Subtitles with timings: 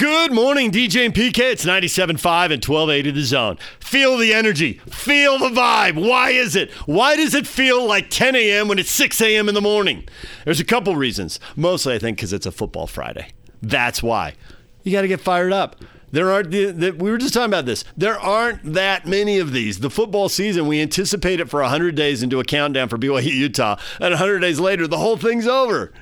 [0.00, 1.38] Good morning, DJ and PK.
[1.52, 3.58] It's 97.5 and 1280 the zone.
[3.78, 4.80] Feel the energy.
[4.90, 6.04] Feel the vibe.
[6.04, 6.72] Why is it?
[6.86, 8.66] Why does it feel like 10 a.m.
[8.66, 9.48] when it's 6 a.m.
[9.48, 10.08] in the morning?
[10.44, 11.38] There's a couple reasons.
[11.54, 13.28] Mostly, I think, because it's a football Friday.
[13.62, 14.34] That's why.
[14.82, 15.76] You got to get fired up.
[16.10, 17.84] There aren't, the, the, we were just talking about this.
[17.96, 19.78] There aren't that many of these.
[19.78, 23.76] The football season, we anticipate it for 100 days into a countdown for BYU Utah.
[24.00, 25.92] And 100 days later, the whole thing's over.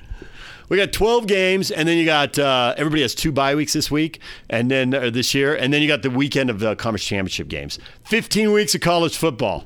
[0.72, 3.90] We got 12 games, and then you got uh, everybody has two bye weeks this
[3.90, 7.04] week, and then uh, this year, and then you got the weekend of the conference
[7.04, 7.78] championship games.
[8.04, 9.64] 15 weeks of college football,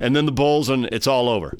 [0.00, 1.56] and then the bowls, and it's all over.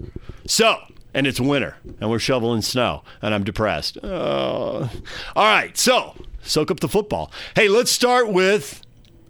[0.49, 0.79] So,
[1.15, 3.99] and it's winter, and we're shoveling snow, and I'm depressed.
[4.03, 4.89] Uh,
[5.37, 7.31] all right, so soak up the football.
[7.55, 8.83] Hey, let's start with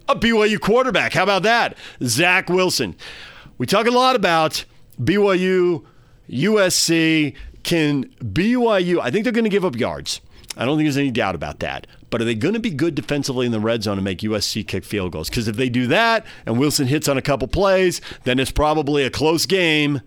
[0.07, 1.13] a BYU quarterback.
[1.13, 1.77] How about that?
[2.01, 2.95] Zach Wilson.
[3.59, 4.65] We talk a lot about
[4.99, 5.85] BYU,
[6.27, 7.35] USC.
[7.69, 10.21] Can BYU, I think they're going to give up yards.
[10.57, 11.85] I don't think there's any doubt about that.
[12.09, 14.67] But are they going to be good defensively in the red zone and make USC
[14.67, 15.29] kick field goals?
[15.29, 19.03] Because if they do that and Wilson hits on a couple plays, then it's probably
[19.03, 20.01] a close game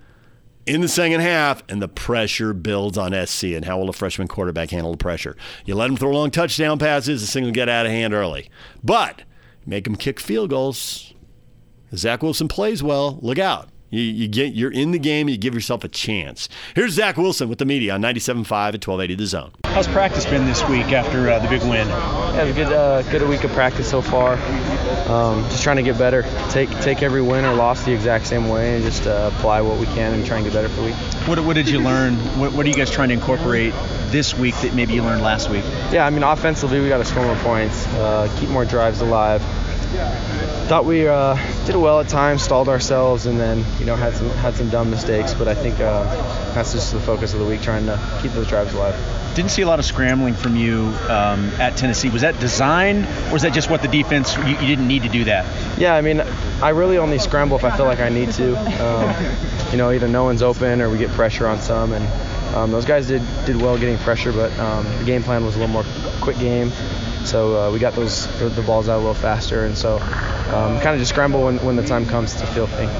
[0.67, 3.45] in the second half, and the pressure builds on SC.
[3.45, 5.37] And how will a freshman quarterback handle the pressure?
[5.65, 8.51] You let him throw long touchdown passes, this thing will get out of hand early.
[8.83, 9.23] But
[9.65, 11.15] make him kick field goals.
[11.95, 13.21] Zach Wilson plays well.
[13.23, 13.69] Look out.
[13.93, 15.29] You, you get you're in the game.
[15.29, 16.49] You give yourself a chance.
[16.75, 19.53] Here's Zach Wilson with the media on 97.5 at 1280 The Zone.
[19.65, 21.87] How's practice been this week after uh, the big win?
[21.89, 24.39] Yeah, a good uh, good week of practice so far.
[25.13, 26.23] Um, just trying to get better.
[26.49, 29.79] Take take every win or loss the exact same way and just uh, apply what
[29.79, 30.95] we can and try and get better for the week.
[31.29, 32.15] What, what did you learn?
[32.39, 33.75] What, what are you guys trying to incorporate
[34.07, 35.65] this week that maybe you learned last week?
[35.91, 39.43] Yeah, I mean offensively we got to score more points, uh, keep more drives alive.
[39.93, 44.31] Thought we uh, did well at times, stalled ourselves, and then you know had some
[44.31, 45.35] had some dumb mistakes.
[45.35, 46.05] But I think uh,
[46.55, 48.95] that's just the focus of the week, trying to keep those drives alive.
[49.35, 52.09] Didn't see a lot of scrambling from you um, at Tennessee.
[52.09, 54.35] Was that designed, or is that just what the defense?
[54.37, 55.79] You, you, didn't need to do that.
[55.79, 56.21] Yeah, I mean,
[56.63, 58.57] I really only scramble if I feel like I need to.
[58.83, 62.71] Um, you know, either no one's open or we get pressure on some, and um,
[62.71, 65.73] those guys did did well getting pressure, but um, the game plan was a little
[65.73, 65.85] more
[66.21, 66.71] quick game.
[67.33, 70.89] So uh, we got those the, balls out a little faster, and so um, kind
[70.89, 72.91] of just scramble when, when the time comes to feel thing.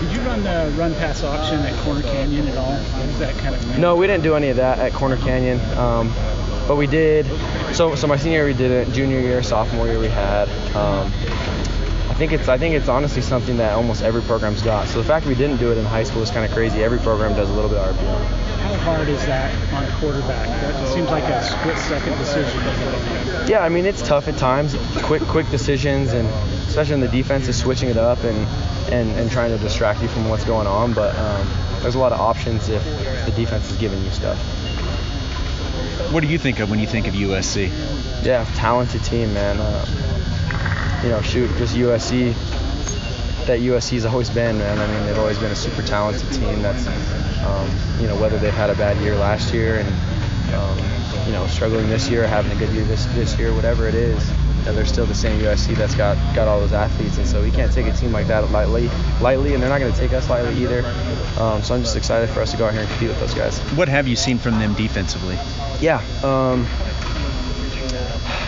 [0.00, 2.72] Did you run the run pass option at Corner Canyon at all?
[2.72, 3.78] was that kind of?
[3.78, 5.60] No, we didn't do any of that at Corner Canyon.
[5.78, 6.12] Um,
[6.66, 7.26] but we did.
[7.72, 8.92] So, so my senior year we did it.
[8.92, 10.48] Junior year, sophomore year we had.
[10.74, 11.12] Um,
[12.10, 14.88] I think it's I think it's honestly something that almost every program's got.
[14.88, 16.82] So the fact we didn't do it in high school is kind of crazy.
[16.82, 18.45] Every program does a little bit of RPO.
[18.66, 20.48] How hard is that on a quarterback?
[20.48, 23.48] That seems like a split-second decision.
[23.48, 24.74] Yeah, I mean it's tough at times.
[25.04, 26.26] Quick, quick decisions, and
[26.66, 28.36] especially in the defense is switching it up and
[28.92, 30.94] and, and trying to distract you from what's going on.
[30.94, 31.46] But um,
[31.80, 32.82] there's a lot of options if
[33.24, 34.36] the defense is giving you stuff.
[36.12, 37.70] What do you think of when you think of USC?
[38.24, 39.58] Yeah, talented team, man.
[39.60, 42.34] Uh, you know, shoot, just USC
[43.46, 44.76] that USC's always been, man.
[44.80, 46.62] I mean, they've always been a super talented team.
[46.62, 46.84] That's,
[47.44, 47.68] um,
[48.00, 50.78] you know, whether they've had a bad year last year and, um,
[51.26, 53.94] you know, struggling this year, or having a good year this this year, whatever it
[53.94, 54.30] is,
[54.74, 57.72] they're still the same USC that's got got all those athletes, and so we can't
[57.72, 58.88] take a team like that lightly,
[59.20, 60.84] lightly, and they're not going to take us lightly either.
[61.38, 63.34] Um, so I'm just excited for us to go out here and compete with those
[63.34, 63.58] guys.
[63.76, 65.36] What have you seen from them defensively?
[65.80, 66.02] Yeah.
[66.24, 66.66] Um,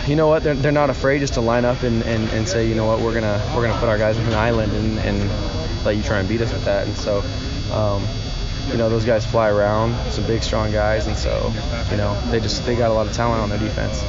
[0.07, 0.43] you know what?
[0.43, 2.99] They're, they're not afraid just to line up and, and, and say, you know what,
[2.99, 6.19] we're gonna we're gonna put our guys in an island and, and let you try
[6.19, 6.87] and beat us with that.
[6.87, 7.19] And so,
[7.71, 8.03] um,
[8.71, 11.51] you know, those guys fly around, some big strong guys, and so,
[11.91, 14.03] you know, they just they got a lot of talent on their defense.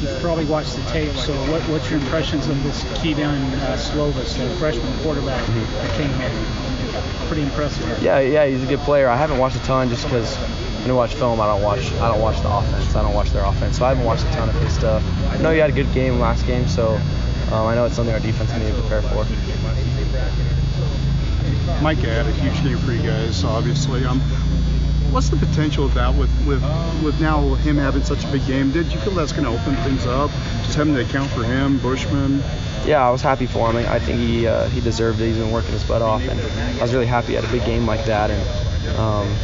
[0.00, 4.36] You've probably watched the tape, so what, what's your impressions of this Kedon uh, Slovis,
[4.38, 5.72] the freshman quarterback mm-hmm.
[5.74, 7.28] that came in?
[7.28, 8.02] Pretty impressive.
[8.02, 9.08] Yeah, yeah, he's a good player.
[9.08, 10.36] I haven't watched a ton just because
[10.82, 12.94] when I watch film, I don't watch I don't watch the offense.
[12.94, 15.02] I don't watch their offense, so I haven't watched a ton of his stuff.
[15.30, 16.94] I know he had a good game last game, so
[17.52, 19.24] um, I know it's something our defense needs to prepare for.
[21.82, 24.04] Mike had a huge game for you guys, obviously.
[24.04, 24.20] Um,
[25.10, 26.62] what's the potential of that with with
[27.04, 28.72] with now him having such a big game?
[28.72, 30.30] Did you feel that's going to open things up?
[30.64, 32.42] Just having to account for him, Bushman.
[32.84, 33.76] Yeah, I was happy for him.
[33.76, 35.26] I think he uh, he deserved it.
[35.26, 37.86] He's been working his butt off, and I was really happy had a big game
[37.86, 38.30] like that.
[38.30, 39.36] And um,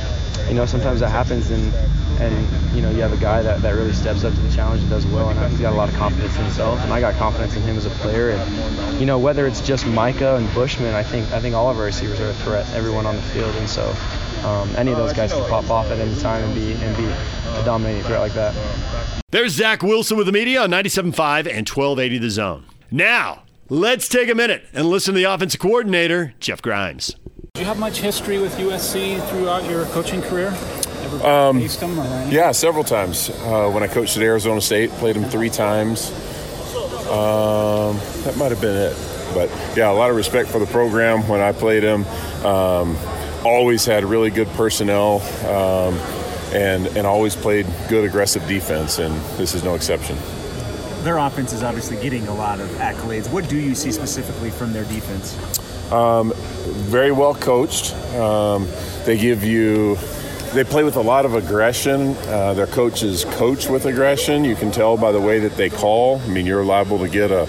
[0.48, 1.72] you know, sometimes that happens and
[2.20, 4.82] and you know you have a guy that, that really steps up to the challenge
[4.82, 7.14] and does well and he's got a lot of confidence in himself and I got
[7.14, 10.94] confidence in him as a player and you know whether it's just Micah and Bushman
[10.94, 13.54] I think I think all of our receivers are a threat everyone on the field
[13.56, 13.94] and so
[14.44, 17.04] um, any of those guys can pop off at any time and be and be
[17.04, 18.54] a dominating threat like that.
[19.30, 22.64] There's Zach Wilson with the media on 97.5 and 1280 The Zone.
[22.90, 27.14] Now let's take a minute and listen to the offensive coordinator Jeff Grimes.
[27.54, 30.56] Do you have much history with USC throughout your coaching career?
[31.24, 31.58] Um.
[32.30, 33.30] Yeah, several times.
[33.30, 36.10] Uh, when I coached at Arizona State, played him three times.
[37.10, 38.96] Um, that might have been it.
[39.34, 42.04] But yeah, a lot of respect for the program when I played him.
[42.44, 42.96] Um,
[43.44, 45.94] always had really good personnel um,
[46.54, 50.16] and, and always played good aggressive defense, and this is no exception.
[51.02, 53.30] Their offense is obviously getting a lot of accolades.
[53.32, 55.34] What do you see specifically from their defense?
[55.90, 57.94] Um, very well coached.
[58.14, 58.68] Um,
[59.04, 59.96] they give you
[60.52, 62.16] they play with a lot of aggression.
[62.26, 64.44] Uh, their coaches coach with aggression.
[64.44, 66.20] You can tell by the way that they call.
[66.20, 67.42] I mean, you're liable to get a,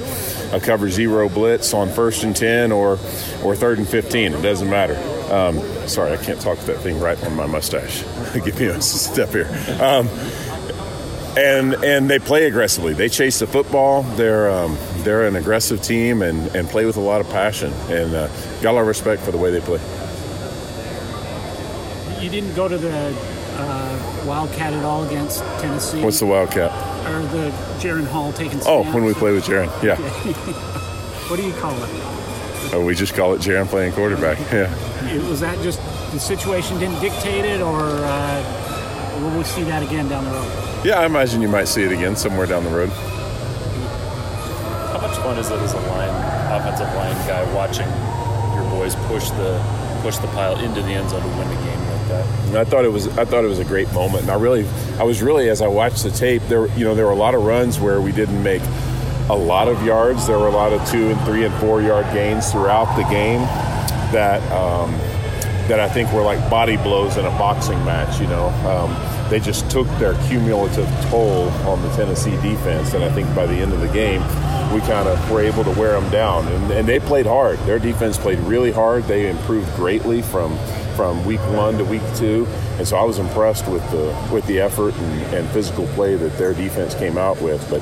[0.54, 3.00] a cover zero blitz on first and 10 or,
[3.44, 4.34] or third and 15.
[4.34, 4.96] It doesn't matter.
[5.34, 8.04] Um, sorry, I can't talk that thing right on my mustache.
[8.34, 9.48] Give me a step here.
[9.82, 10.08] Um,
[11.38, 12.94] and and they play aggressively.
[12.94, 14.04] They chase the football.
[14.04, 17.72] They're um, they're an aggressive team and, and play with a lot of passion.
[17.90, 18.28] And uh,
[18.62, 19.80] got a lot of respect for the way they play
[22.32, 23.14] didn't go to the
[23.58, 26.02] uh, Wildcat at all against Tennessee?
[26.04, 26.72] What's the Wildcat?
[27.08, 27.50] Or the
[27.80, 29.98] Jaren Hall taking Oh, when we play with Jaren, yeah.
[31.30, 31.90] what do you call it?
[32.74, 34.70] Oh, we just call it Jaren playing quarterback, yeah.
[35.28, 35.80] Was that just
[36.14, 40.86] the situation didn't dictate it, or uh, will we see that again down the road?
[40.86, 42.90] Yeah, I imagine you might see it again somewhere down the road.
[44.90, 46.10] How much fun is it as a line,
[46.62, 47.88] offensive line guy watching
[48.56, 49.60] your boys push the
[50.02, 52.48] push the pile into the end zone to win the game like that.
[52.48, 54.24] And I thought it was I thought it was a great moment.
[54.24, 54.68] And I really
[55.00, 57.34] I was really as I watched the tape there you know there were a lot
[57.34, 58.62] of runs where we didn't make
[59.30, 60.28] a lot of yards.
[60.28, 63.42] There were a lot of two and three and four yard gains throughout the game
[64.12, 64.92] that um,
[65.68, 68.20] that I think were like body blows in a boxing match.
[68.20, 73.12] You know, um, they just took their cumulative toll on the Tennessee defense, and I
[73.12, 74.22] think by the end of the game,
[74.74, 76.48] we kind of were able to wear them down.
[76.48, 77.58] And, and, they played hard.
[77.60, 79.04] Their defense played really hard.
[79.04, 80.58] They improved greatly from
[80.96, 82.48] from week one to week two.
[82.78, 86.38] And so I was impressed with the with the effort and, and physical play that
[86.38, 87.82] their defense came out with, but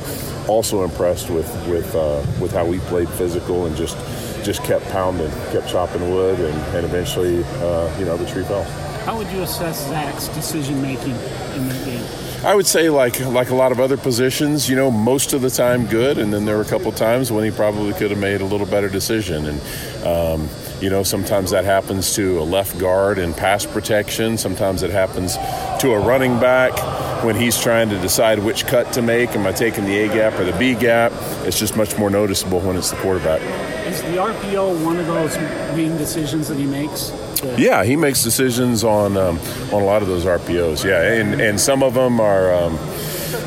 [0.49, 3.97] also impressed with with uh, with how we played physical and just
[4.43, 8.63] just kept pounding, kept chopping wood, and, and eventually, uh, you know, the tree fell.
[9.05, 11.15] How would you assess Zach's decision making
[11.55, 12.05] in that game?
[12.43, 15.49] I would say like like a lot of other positions, you know, most of the
[15.49, 18.39] time good, and then there were a couple times when he probably could have made
[18.39, 19.45] a little better decision.
[19.45, 19.61] And
[20.05, 20.49] um,
[20.81, 24.37] you know, sometimes that happens to a left guard in pass protection.
[24.37, 25.35] Sometimes it happens
[25.81, 29.31] to a running back when he's trying to decide which cut to make.
[29.31, 31.11] Am I taking the A gap or the B gap?
[31.45, 33.41] It's just much more noticeable when it's the quarterback.
[33.87, 35.37] Is the RPO one of those
[35.75, 37.11] main decisions that he makes?
[37.57, 39.39] Yeah, he makes decisions on um,
[39.73, 40.83] on a lot of those RPOs.
[40.83, 42.53] Yeah, and and some of them are.
[42.53, 42.77] Um,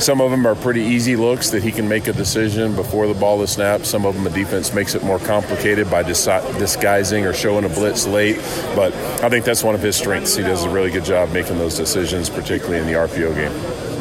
[0.02, 3.14] some of them are pretty easy looks that he can make a decision before the
[3.14, 3.86] ball is snapped.
[3.86, 8.04] Some of them, the defense makes it more complicated by disguising or showing a blitz
[8.06, 8.36] late.
[8.74, 10.34] But I think that's one of his strengths.
[10.34, 13.91] He does a really good job making those decisions, particularly in the RPO game.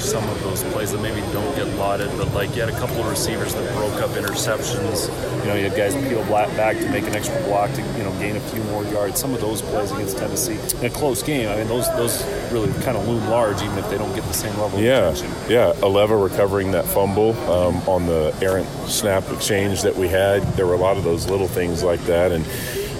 [0.00, 2.62] How big are some of those plays that maybe don't get lauded, but like you
[2.62, 5.08] had a couple of receivers that broke up interceptions.
[5.40, 8.12] You know, you had guys peel back to make an extra block to you know
[8.18, 9.20] gain a few more yards.
[9.20, 11.48] Some of those plays against Tennessee in a close game.
[11.48, 14.32] I mean, those those really kind of loom large, even if they don't get the
[14.32, 15.50] same level yeah, of attention.
[15.50, 20.42] Yeah, Aleva recovering that fumble um, on the errant snap exchange that we had.
[20.54, 22.44] There were a lot of those little things like that, and.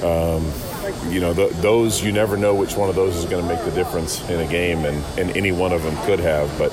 [0.02, 0.69] Um,
[1.08, 3.64] you know, th- those you never know which one of those is going to make
[3.64, 6.56] the difference in a game, and, and any one of them could have.
[6.58, 6.72] But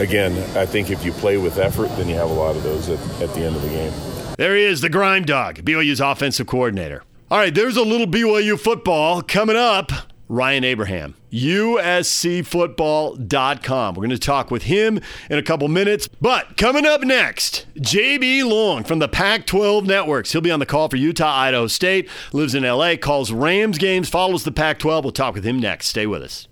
[0.00, 2.88] again, I think if you play with effort, then you have a lot of those
[2.88, 3.92] at, at the end of the game.
[4.36, 7.02] There he is, the grime dog, BYU's offensive coordinator.
[7.30, 9.92] All right, there's a little BYU football coming up.
[10.28, 13.94] Ryan Abraham, USCFootball.com.
[13.94, 16.08] We're going to talk with him in a couple minutes.
[16.20, 20.32] But coming up next, JB Long from the Pac 12 Networks.
[20.32, 24.08] He'll be on the call for Utah, Idaho State, lives in LA, calls Rams games,
[24.08, 25.04] follows the Pac 12.
[25.04, 25.86] We'll talk with him next.
[25.86, 26.48] Stay with us.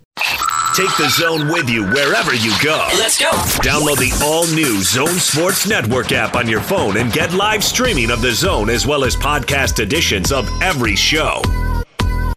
[0.75, 2.87] Take the zone with you wherever you go.
[2.99, 3.31] Let's go.
[3.63, 8.11] Download the all new Zone Sports Network app on your phone and get live streaming
[8.11, 11.41] of the zone as well as podcast editions of every show.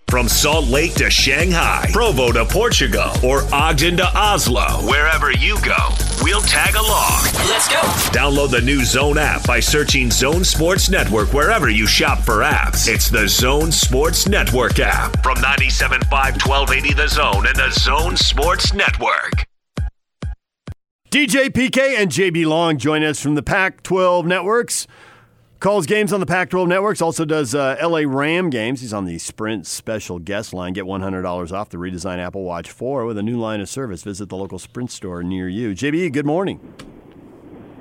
[0.09, 5.77] From Salt Lake to Shanghai, Provo to Portugal, or Ogden to Oslo, wherever you go,
[6.23, 7.21] we'll tag along.
[7.47, 7.79] Let's go.
[8.09, 12.87] Download the new Zone app by searching Zone Sports Network wherever you shop for apps.
[12.91, 18.73] It's the Zone Sports Network app from 97.5 1280 The Zone and the Zone Sports
[18.73, 19.45] Network.
[21.11, 24.87] DJ PK and JB Long join us from the Pac 12 networks.
[25.59, 28.79] Calls games on the Pac 12 networks, also does uh, LA Ram games.
[28.79, 30.71] He's on the Sprint special guest line.
[30.71, 34.03] Get $100 off the redesigned Apple Watch 4 with a new line of service.
[34.03, 35.71] Visit the local Sprint store near you.
[35.71, 36.61] JB, good morning.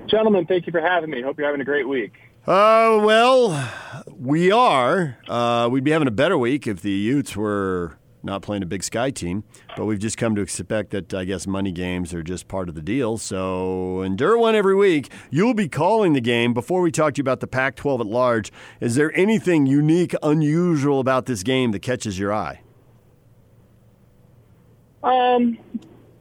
[0.08, 1.22] Gentlemen, thank you for having me.
[1.22, 2.14] Hope you're having a great week.
[2.48, 3.70] Uh, well,
[4.18, 5.16] we are.
[5.28, 8.82] Uh, we'd be having a better week if the Utes were not playing a Big
[8.82, 9.44] Sky team,
[9.76, 12.74] but we've just come to expect that I guess money games are just part of
[12.74, 13.18] the deal.
[13.18, 15.10] So endure one every week.
[15.30, 16.54] You'll be calling the game.
[16.54, 21.00] Before we talk to you about the Pac-12 at large, is there anything unique, unusual
[21.00, 22.60] about this game that catches your eye?
[25.02, 25.58] Um,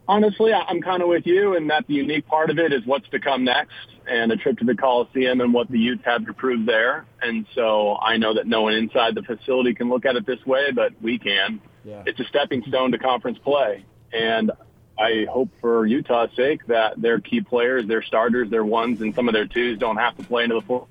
[0.08, 3.10] honestly, I'm kind of with you in that the unique part of it is what's
[3.10, 3.76] to come next
[4.08, 7.06] and a trip to the Coliseum and what the Utes have to prove there.
[7.22, 10.44] And so I know that no one inside the facility can look at it this
[10.46, 11.62] way, but we can.
[11.88, 12.04] Yeah.
[12.06, 13.86] It's a stepping stone to conference play.
[14.12, 14.52] And
[15.00, 19.30] I hope for Utah's sake that their key players, their starters, their ones, and some
[19.30, 20.90] of their twos don't have to play into the fourth.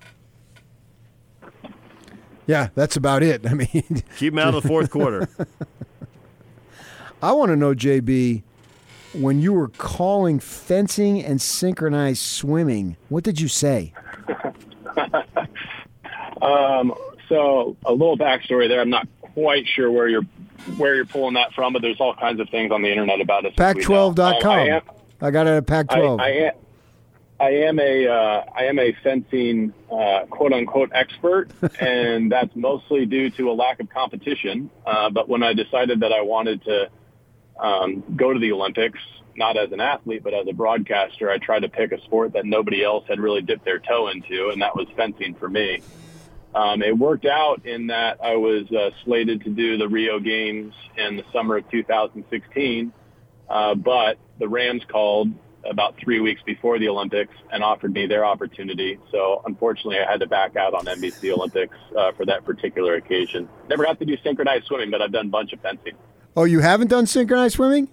[2.46, 3.46] Yeah, that's about it.
[3.50, 5.28] I mean, Keep them out of the fourth quarter.
[7.22, 8.42] I want to know, JB,
[9.12, 13.92] when you were calling fencing and synchronized swimming, what did you say?
[16.42, 16.94] Um,
[17.30, 18.80] so a little backstory there.
[18.80, 20.26] I'm not quite sure where you're
[20.76, 23.46] where you're pulling that from, but there's all kinds of things on the internet about
[23.46, 23.52] us.
[23.56, 24.08] that we know.
[24.08, 24.58] Um, I Pac12.com.
[24.68, 24.82] am-
[25.20, 26.20] I got it at Pac12.
[26.20, 26.52] I, I am.
[27.38, 33.04] I am a uh, I am a fencing uh, quote unquote expert, and that's mostly
[33.04, 34.70] due to a lack of competition.
[34.86, 36.88] Uh, but when I decided that I wanted to
[37.58, 38.98] um, go to the Olympics,
[39.36, 42.46] not as an athlete but as a broadcaster, I tried to pick a sport that
[42.46, 45.82] nobody else had really dipped their toe into, and that was fencing for me.
[46.56, 50.72] Um, it worked out in that I was uh, slated to do the Rio Games
[50.96, 52.92] in the summer of 2016,
[53.50, 55.28] uh, but the Rams called
[55.68, 58.98] about three weeks before the Olympics and offered me their opportunity.
[59.10, 63.50] So unfortunately, I had to back out on NBC Olympics uh, for that particular occasion.
[63.68, 65.92] Never got to do synchronized swimming, but I've done a bunch of fencing.
[66.36, 67.88] oh, you haven't done synchronized swimming?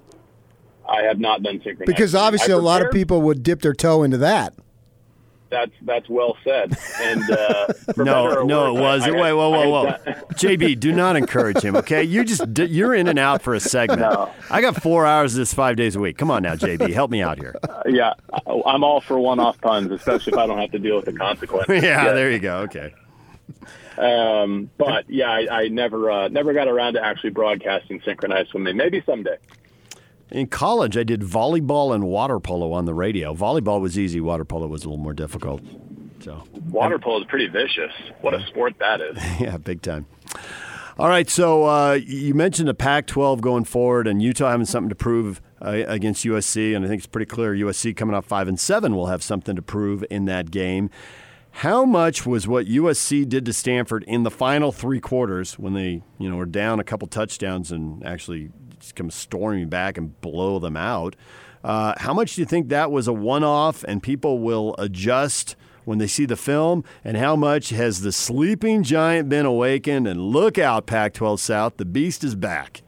[0.87, 1.87] I have not done synchronized.
[1.87, 4.53] Because obviously a lot of people would dip their toe into that.
[5.53, 6.75] That's that's well said.
[6.99, 7.67] And uh,
[7.97, 9.15] No, no, it worse, I- wasn't.
[9.17, 9.85] I- Wait, whoa, whoa, whoa.
[10.33, 12.03] JB, do not encourage him, okay?
[12.03, 14.01] You just you're in and out for a segment.
[14.01, 14.31] No.
[14.49, 16.17] I got four hours of this five days a week.
[16.17, 17.55] Come on now, JB, help me out here.
[17.85, 18.13] yeah,
[18.47, 21.83] I'm all for one-off puns, especially if I don't have to deal with the consequences.
[21.83, 22.57] yeah, there you go.
[22.61, 22.93] Okay.
[23.97, 28.75] Um, but yeah, I, I never uh, never got around to actually broadcasting synchronized swimming.
[28.75, 29.37] Maybe someday.
[30.33, 33.35] In college, I did volleyball and water polo on the radio.
[33.35, 34.19] Volleyball was easy.
[34.19, 35.61] Water polo was a little more difficult.
[36.21, 37.91] So Water polo is pretty vicious.
[38.21, 39.15] What a sport that is.
[39.39, 40.07] yeah, big time.
[40.97, 44.95] All right, so uh, you mentioned the Pac-12 going forward, and Utah having something to
[44.95, 48.59] prove uh, against USC, and I think it's pretty clear USC coming off five and
[48.59, 50.89] seven will have something to prove in that game.
[51.57, 56.01] How much was what USC did to Stanford in the final three quarters when they,
[56.17, 58.49] you know, were down a couple touchdowns and actually
[58.91, 61.15] come storming back and blow them out?
[61.63, 65.55] Uh, how much do you think that was a one-off, and people will adjust?
[65.85, 70.07] when they see the film, and how much has the sleeping giant been awakened?
[70.07, 72.81] And look out, Pac 12 South, the beast is back.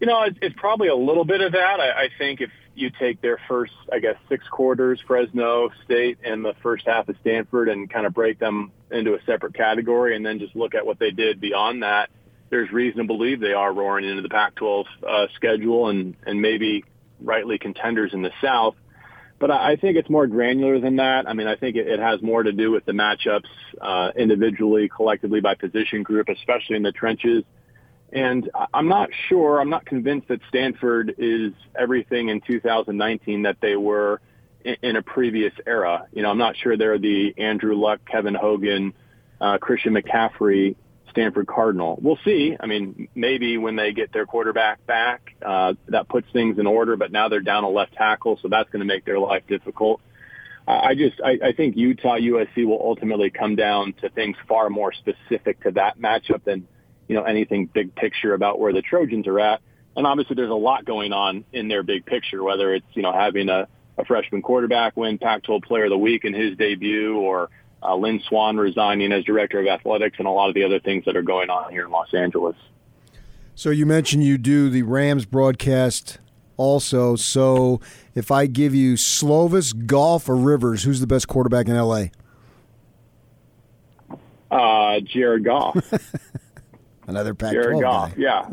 [0.00, 1.80] You know, it's, probably a little bit of that.
[1.80, 6.54] I think if you take their first, I guess, six quarters, Fresno State, and the
[6.62, 10.38] first half of Stanford, and kind of break them into a separate category, and then
[10.38, 12.10] just look at what they did beyond that,
[12.50, 16.84] there's reason to believe they are roaring into the Pac-12 uh, schedule and and maybe
[17.20, 18.74] rightly contenders in the South.
[19.40, 21.28] But I think it's more granular than that.
[21.28, 23.46] I mean, I think it, has more to do with the matchups
[23.80, 27.44] uh, individually, collectively, by position group, especially in the trenches.
[28.12, 33.76] And I'm not sure, I'm not convinced that Stanford is everything in 2019 that they
[33.76, 34.20] were
[34.64, 36.06] in, in a previous era.
[36.12, 38.92] You know, I'm not sure they're the Andrew Luck, Kevin Hogan,
[39.40, 40.74] uh, Christian McCaffrey
[41.18, 41.98] Stanford Cardinal.
[42.00, 42.56] We'll see.
[42.60, 46.96] I mean, maybe when they get their quarterback back, uh, that puts things in order,
[46.96, 50.00] but now they're down a left tackle, so that's going to make their life difficult.
[50.68, 54.70] I I just, I, I think Utah USC will ultimately come down to things far
[54.70, 56.68] more specific to that matchup than,
[57.08, 59.60] you know, anything big picture about where the Trojans are at.
[59.96, 63.12] And obviously there's a lot going on in their big picture, whether it's, you know,
[63.12, 67.50] having a, a freshman quarterback win Pac-12 player of the week in his debut or
[67.82, 71.04] uh, Lynn Swann resigning as director of athletics and a lot of the other things
[71.04, 72.56] that are going on here in Los Angeles.
[73.54, 76.18] So you mentioned you do the Rams broadcast
[76.56, 77.16] also.
[77.16, 77.80] So
[78.14, 82.06] if I give you Slovis, Goff, or Rivers, who's the best quarterback in LA?
[84.50, 85.76] Uh, Jared Goff.
[87.06, 88.10] Another Pac-12 Jared Goff.
[88.10, 88.14] guy.
[88.16, 88.48] Yeah.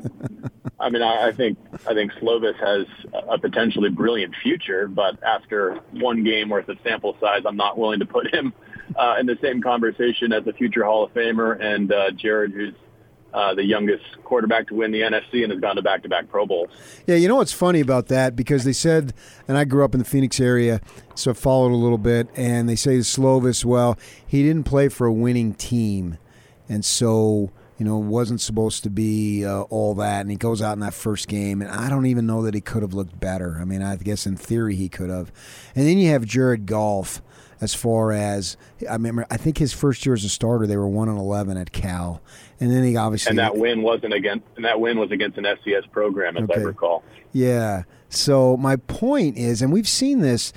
[0.80, 2.86] I mean, I, I think I think Slovis has
[3.30, 8.00] a potentially brilliant future, but after one game worth of sample size, I'm not willing
[8.00, 8.54] to put him
[8.98, 12.74] uh, in the same conversation as a future Hall of Famer and uh, Jared, who's
[13.34, 16.70] uh, the youngest quarterback to win the NFC and has gone to back-to-back Pro Bowls.
[17.06, 18.36] Yeah, you know what's funny about that?
[18.36, 19.14] Because they said,
[19.48, 20.80] and I grew up in the Phoenix area,
[21.16, 25.06] so I followed a little bit, and they say Slovis, well, he didn't play for
[25.06, 26.18] a winning team.
[26.70, 30.74] And so you know, wasn't supposed to be uh, all that, and he goes out
[30.74, 33.58] in that first game, and I don't even know that he could have looked better.
[33.60, 35.32] I mean, I guess in theory he could have.
[35.76, 37.22] And then you have Jared Goff,
[37.62, 38.58] as far as
[38.90, 41.58] I remember, I think his first year as a starter, they were one and eleven
[41.58, 42.22] at Cal,
[42.60, 45.46] and then he obviously and that win wasn't against and that win was against an
[45.46, 46.62] FCS program, as Okay.
[46.62, 47.04] I recall.
[47.32, 47.84] Yeah.
[48.10, 50.54] So my point is, and we've seen this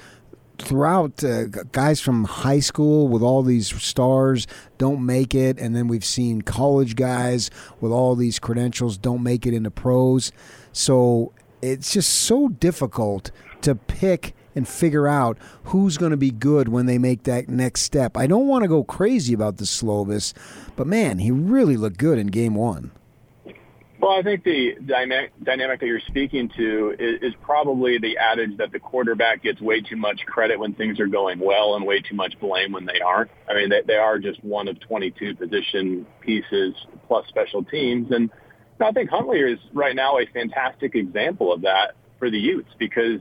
[0.59, 4.45] throughout uh, guys from high school with all these stars
[4.76, 7.49] don't make it and then we've seen college guys
[7.81, 10.33] with all these credentials don't make it into pros
[10.73, 16.69] so it's just so difficult to pick and figure out who's going to be good
[16.69, 20.35] when they make that next step i don't want to go crazy about the slovis
[20.77, 22.91] but man he really looked good in game one
[24.00, 28.71] Well, I think the dynamic, that you're speaking to is, is probably the adage that
[28.71, 32.15] the quarterback gets way too much credit when things are going well and way too
[32.15, 33.31] much blame when they aren't.
[33.49, 36.75] I mean, they, they are just one of 22 position pieces
[37.09, 38.12] plus special teams.
[38.12, 38.31] And
[38.81, 43.21] I think Huntley is right now a fantastic example of that for the Utes because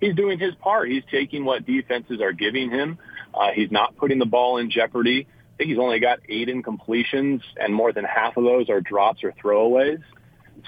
[0.00, 0.88] he's doing his part.
[0.90, 2.98] He's taking what defenses are giving him.
[3.34, 5.26] Uh, he's not putting the ball in jeopardy.
[5.28, 9.24] I think he's only got eight incompletions, and more than half of those are drops
[9.24, 10.02] or throwaways.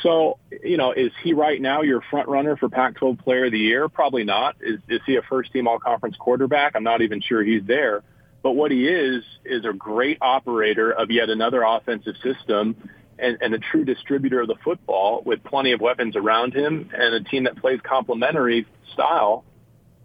[0.03, 3.59] So, you know, is he right now your front runner for Pac-12 Player of the
[3.59, 3.89] Year?
[3.89, 4.57] Probably not.
[4.61, 6.73] Is, is he a first-team All-Conference quarterback?
[6.75, 8.03] I'm not even sure he's there.
[8.43, 12.77] But what he is is a great operator of yet another offensive system
[13.21, 17.15] and, and a true distributor of the football with plenty of weapons around him and
[17.15, 19.45] a team that plays complementary style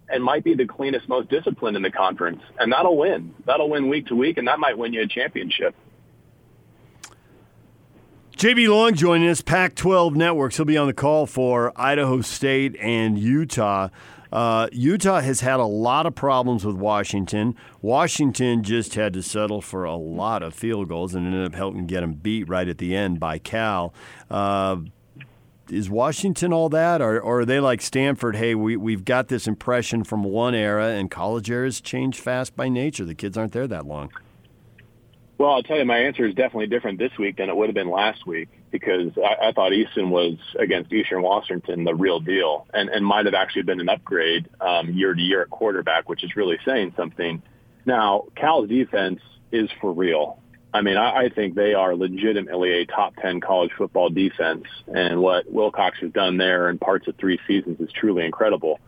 [0.08, 2.42] and might be the cleanest, most disciplined in the conference.
[2.60, 3.34] And that'll win.
[3.46, 5.76] That'll win week to week, and that might win you a championship.
[8.38, 10.58] JB Long joining us, Pac 12 Networks.
[10.58, 13.90] He'll be on the call for Idaho State and Utah.
[14.36, 17.56] Uh, Utah has had a lot of problems with Washington.
[17.82, 21.88] Washington just had to settle for a lot of field goals and ended up helping
[21.88, 23.94] get them beat right at the end by Cal.
[24.30, 24.76] Uh,
[25.70, 28.36] is Washington all that, or, or are they like Stanford?
[28.36, 32.68] Hey, we, we've got this impression from one era, and college eras change fast by
[32.68, 33.06] nature.
[33.06, 34.12] The kids aren't there that long.
[35.38, 37.76] Well, I'll tell you, my answer is definitely different this week than it would have
[37.76, 42.68] been last week because I, I thought Eason was against Eastern Washington the real deal,
[42.74, 46.24] and and might have actually been an upgrade um, year to year at quarterback, which
[46.24, 47.42] is really saying something.
[47.86, 49.20] Now, Cal's defense
[49.52, 50.40] is for real.
[50.74, 55.20] I mean, I, I think they are legitimately a top ten college football defense, and
[55.20, 58.80] what Wilcox has done there in parts of three seasons is truly incredible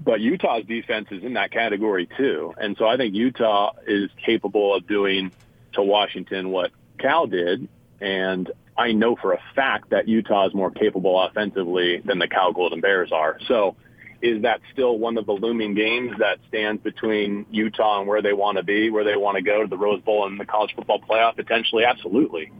[0.00, 2.54] but Utah's defense is in that category too.
[2.56, 5.32] And so I think Utah is capable of doing
[5.74, 7.68] to Washington what Cal did.
[8.00, 12.52] And I know for a fact that Utah is more capable offensively than the Cal
[12.52, 13.38] Golden Bears are.
[13.48, 13.76] So
[14.20, 18.32] is that still one of the looming games that stands between Utah and where they
[18.32, 20.74] want to be, where they want to go to the Rose Bowl and the college
[20.74, 21.36] football playoff?
[21.36, 22.50] Potentially, absolutely.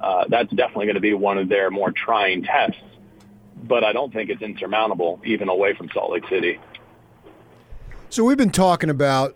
[0.00, 2.80] Uh, that's definitely going to be one of their more trying tests.
[3.62, 6.58] But I don't think it's insurmountable, even away from Salt Lake City.
[8.10, 9.34] So we've been talking about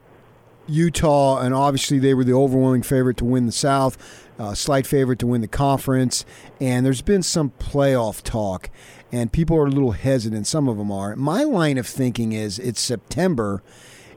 [0.69, 3.97] Utah, and obviously they were the overwhelming favorite to win the South,
[4.39, 6.25] uh, slight favorite to win the conference,
[6.61, 8.71] and there's been some playoff talk,
[9.11, 10.47] and people are a little hesitant.
[10.47, 11.17] Some of them are.
[11.17, 13.63] My line of thinking is it's September.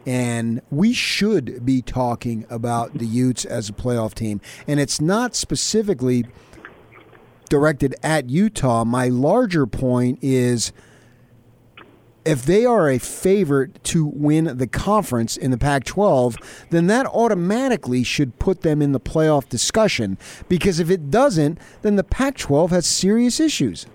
[0.03, 4.41] And we should be talking about the Utes as a playoff team.
[4.67, 6.25] And it's not specifically
[7.49, 8.83] directed at Utah.
[8.83, 10.71] My larger point is
[12.25, 17.05] if they are a favorite to win the conference in the Pac 12, then that
[17.07, 20.17] automatically should put them in the playoff discussion.
[20.47, 23.85] Because if it doesn't, then the Pac 12 has serious issues.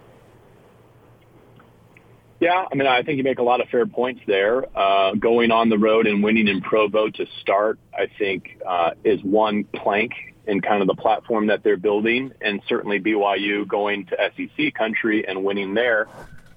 [2.39, 4.67] Yeah, I mean, I think you make a lot of fair points there.
[4.77, 9.23] Uh, going on the road and winning in Provo to start, I think, uh, is
[9.23, 10.13] one plank
[10.47, 12.33] in kind of the platform that they're building.
[12.43, 16.09] And certainly BYU going to SEC country and winning there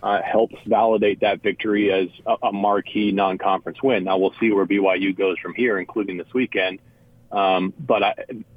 [0.01, 4.05] uh, helps validate that victory as a, a marquee non-conference win.
[4.05, 6.79] Now we'll see where BYU goes from here, including this weekend.
[7.31, 8.15] Um, but I,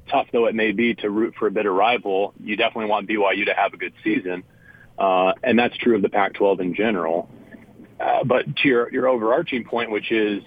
[0.08, 3.46] tough though it may be to root for a bitter rival, you definitely want BYU
[3.46, 4.44] to have a good season.
[4.98, 7.28] Uh, and that's true of the Pac-12 in general.
[7.98, 10.42] Uh, but to your, your overarching point, which is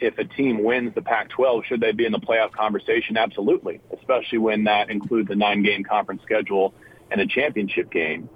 [0.00, 3.16] if a team wins the Pac-12, should they be in the playoff conversation?
[3.16, 6.74] Absolutely, especially when that includes a nine-game conference schedule
[7.10, 8.28] and a championship game.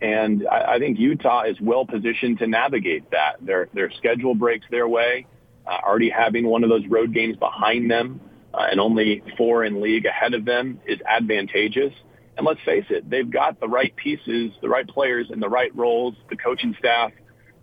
[0.00, 3.36] And I, I think Utah is well positioned to navigate that.
[3.40, 5.26] Their their schedule breaks their way.
[5.66, 8.20] Uh, already having one of those road games behind them
[8.54, 11.92] uh, and only four in league ahead of them is advantageous.
[12.36, 15.74] And let's face it, they've got the right pieces, the right players in the right
[15.76, 17.12] roles, the coaching staff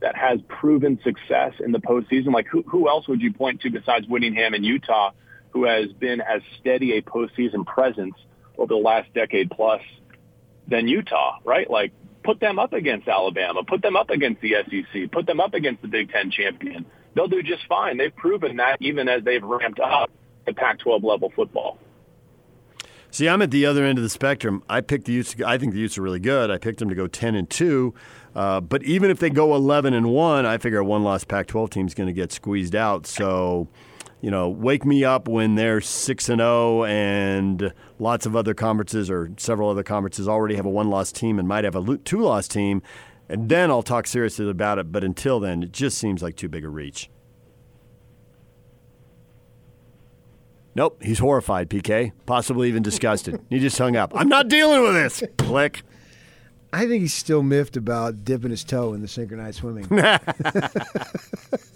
[0.01, 2.33] that has proven success in the postseason.
[2.33, 5.11] Like who, who else would you point to besides Whittingham and Utah,
[5.51, 8.15] who has been as steady a postseason presence
[8.57, 9.81] over the last decade plus
[10.67, 11.69] than Utah, right?
[11.69, 11.93] Like
[12.25, 15.81] put them up against Alabama, put them up against the SEC, put them up against
[15.81, 16.85] the Big Ten champion.
[17.13, 17.97] They'll do just fine.
[17.97, 20.09] They've proven that even as they've ramped up
[20.45, 21.77] the Pac-12 level football.
[23.11, 24.61] See, I'm at the other end of the spectrum.
[24.67, 25.35] I picked the Utes.
[25.45, 26.51] I think the Utes are really good.
[26.51, 27.93] I picked them to go 10 and two.
[28.35, 31.87] Uh, but even if they go 11 and one, I figure a one-loss Pac-12 team
[31.87, 33.07] is going to get squeezed out.
[33.07, 33.69] So,
[34.25, 39.07] you know, wake me up when they're six and zero, and lots of other conferences
[39.07, 42.81] or several other conferences already have a one-loss team and might have a two-loss team,
[43.29, 44.91] and then I'll talk seriously about it.
[44.91, 47.07] But until then, it just seems like too big a reach.
[50.73, 52.11] Nope, he's horrified, PK.
[52.25, 53.39] Possibly even disgusted.
[53.51, 54.11] he just hung up.
[54.15, 55.21] I'm not dealing with this.
[55.37, 55.83] Click.
[56.73, 59.87] I think he's still miffed about dipping his toe in the synchronized swimming.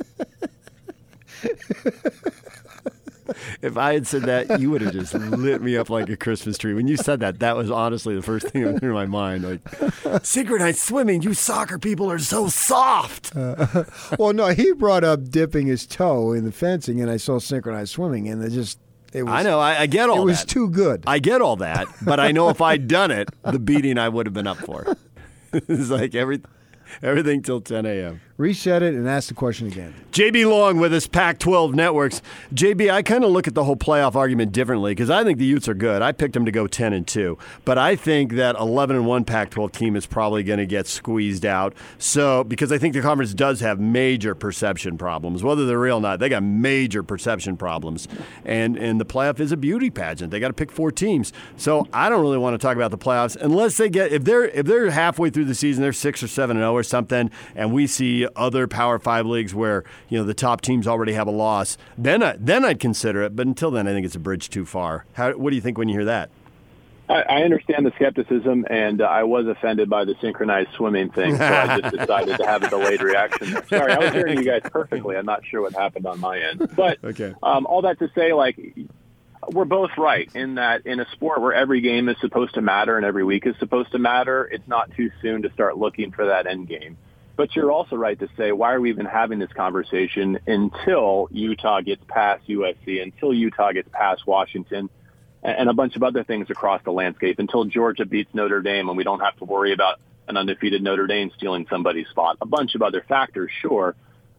[3.61, 6.57] if I had said that, you would have just lit me up like a Christmas
[6.57, 6.73] tree.
[6.73, 9.43] When you said that, that was honestly the first thing that in my mind.
[9.43, 13.35] Like synchronized swimming, you soccer people are so soft.
[13.35, 13.83] Uh,
[14.19, 17.91] well, no, he brought up dipping his toe in the fencing, and I saw synchronized
[17.91, 18.79] swimming, and it just
[19.13, 19.59] was, I know.
[19.59, 20.21] I, I, get all.
[20.21, 21.03] It was too good.
[21.07, 24.25] I get all that, but I know if I'd done it, the beating I would
[24.25, 24.95] have been up for.
[25.53, 26.41] it's like every
[27.01, 28.21] everything till 10 a.m.
[28.39, 29.93] Reset it and ask the question again.
[30.13, 32.21] JB Long with us, Pac 12 Networks.
[32.53, 35.45] JB, I kind of look at the whole playoff argument differently because I think the
[35.45, 36.01] Utes are good.
[36.01, 39.25] I picked them to go 10 and 2, but I think that 11 and 1
[39.25, 41.73] Pac 12 team is probably going to get squeezed out.
[41.97, 46.01] So, because I think the conference does have major perception problems, whether they're real or
[46.01, 48.07] not, they got major perception problems.
[48.45, 50.31] And, and the playoff is a beauty pageant.
[50.31, 51.33] They got to pick four teams.
[51.57, 54.45] So, I don't really want to talk about the playoffs unless they get, if they're,
[54.45, 57.73] if they're halfway through the season, they're 6 or 7 and 0 or something, and
[57.73, 61.31] we see other Power Five leagues where you know the top teams already have a
[61.31, 63.35] loss, then I, then I'd consider it.
[63.35, 65.05] But until then, I think it's a bridge too far.
[65.13, 66.29] How, what do you think when you hear that?
[67.09, 71.35] I, I understand the skepticism, and uh, I was offended by the synchronized swimming thing,
[71.37, 73.57] so I just decided to have a delayed reaction.
[73.67, 75.17] Sorry, I was hearing you guys perfectly.
[75.17, 77.33] I'm not sure what happened on my end, but okay.
[77.41, 78.59] um, all that to say, like
[79.51, 82.97] we're both right in that in a sport where every game is supposed to matter
[82.97, 86.27] and every week is supposed to matter, it's not too soon to start looking for
[86.27, 86.97] that end game.
[87.39, 91.79] But you're also right to say, why are we even having this conversation until Utah
[91.79, 94.89] gets past USC, until Utah gets past Washington,
[95.41, 98.97] and a bunch of other things across the landscape, until Georgia beats Notre Dame and
[98.97, 102.35] we don't have to worry about an undefeated Notre Dame stealing somebody's spot.
[102.41, 103.95] A bunch of other factors, sure.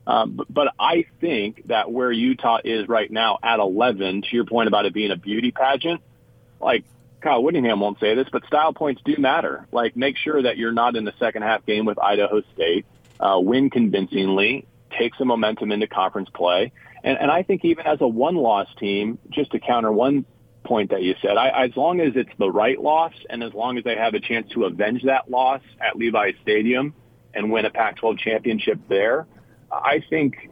[0.07, 4.45] Um, but, but I think that where Utah is right now at 11, to your
[4.45, 6.03] point about it being a beauty pageant,
[6.61, 6.85] like
[7.21, 9.67] Kyle Whittingham won't say this, but style points do matter.
[9.73, 12.87] Like make sure that you're not in the second half game with Idaho State,
[13.19, 14.67] uh, win convincingly,
[14.99, 16.73] take some momentum into conference play.
[17.03, 20.25] And, and I think even as a one-loss team, just to counter one
[20.65, 23.79] point that you said, I, as long as it's the right loss and as long
[23.79, 26.95] as they have a chance to avenge that loss at Levi Stadium
[27.33, 29.27] and win a Pac-12 championship there,
[29.73, 30.51] I think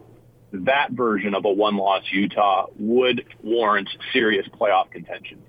[0.51, 5.43] that version of a one-loss Utah would warrant serious playoff contention.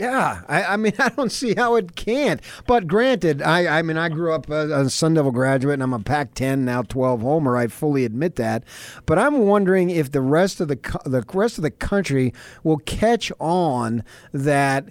[0.00, 2.40] Yeah, I, I, mean, I don't see how it can't.
[2.66, 5.92] But granted, I, I mean, I grew up a, a Sun Devil graduate, and I'm
[5.92, 7.54] a Pac-10 now 12 homer.
[7.56, 8.64] I fully admit that.
[9.04, 12.32] But I'm wondering if the rest of the the rest of the country
[12.64, 14.88] will catch on that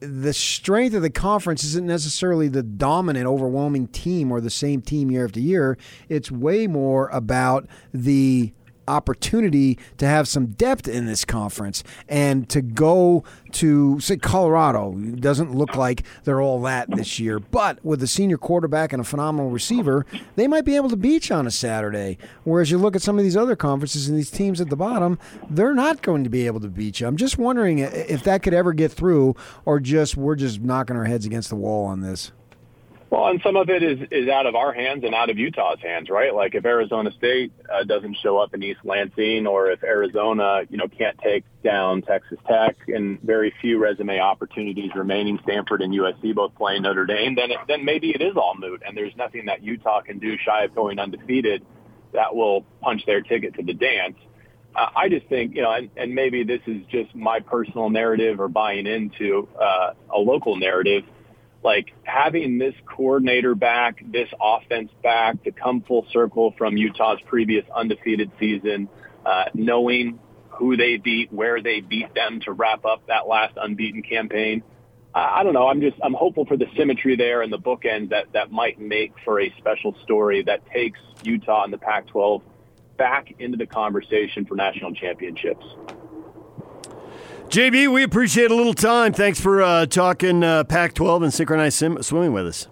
[0.00, 5.12] the strength of the conference isn't necessarily the dominant, overwhelming team or the same team
[5.12, 5.78] year after year.
[6.08, 8.52] It's way more about the
[8.88, 14.92] opportunity to have some depth in this conference and to go to say Colorado.
[14.92, 19.04] Doesn't look like they're all that this year but with a senior quarterback and a
[19.04, 20.04] phenomenal receiver
[20.36, 22.18] they might be able to you on a Saturday.
[22.44, 25.18] Whereas you look at some of these other conferences and these teams at the bottom
[25.48, 26.68] they're not going to be able to
[27.00, 27.06] you.
[27.06, 31.04] I'm just wondering if that could ever get through or just we're just knocking our
[31.04, 32.32] heads against the wall on this
[33.14, 35.78] well, and some of it is is out of our hands and out of Utah's
[35.80, 36.34] hands, right?
[36.34, 40.76] Like if Arizona State uh, doesn't show up in East Lansing, or if Arizona, you
[40.76, 46.34] know, can't take down Texas Tech, and very few resume opportunities remaining, Stanford and USC
[46.34, 49.46] both playing Notre Dame, then it, then maybe it is all moot, and there's nothing
[49.46, 51.64] that Utah can do shy of going undefeated
[52.14, 54.16] that will punch their ticket to the dance.
[54.74, 58.40] Uh, I just think, you know, and, and maybe this is just my personal narrative
[58.40, 61.04] or buying into uh, a local narrative
[61.64, 67.64] like having this coordinator back, this offense back to come full circle from Utah's previous
[67.74, 68.88] undefeated season,
[69.24, 74.02] uh, knowing who they beat, where they beat them to wrap up that last unbeaten
[74.02, 74.62] campaign.
[75.14, 75.68] I don't know.
[75.68, 79.12] I'm just I'm hopeful for the symmetry there and the bookend that that might make
[79.24, 82.42] for a special story that takes Utah and the Pac-12
[82.96, 85.64] back into the conversation for national championships.
[87.54, 89.12] JB, we appreciate a little time.
[89.12, 92.66] Thanks for uh, talking uh, Pac-12 and synchronized sim- swimming with us.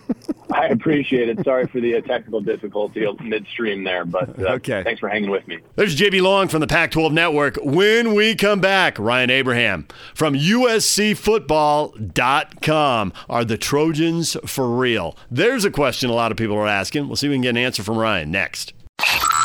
[0.52, 1.44] I appreciate it.
[1.44, 4.82] Sorry for the uh, technical difficulty midstream there, but uh, Okay.
[4.82, 5.58] thanks for hanging with me.
[5.76, 7.58] There's JB Long from the Pac 12 Network.
[7.62, 13.12] When we come back, Ryan Abraham from USCFootball.com.
[13.28, 15.16] Are the Trojans for real?
[15.30, 17.06] There's a question a lot of people are asking.
[17.06, 18.72] We'll see if we can get an answer from Ryan next.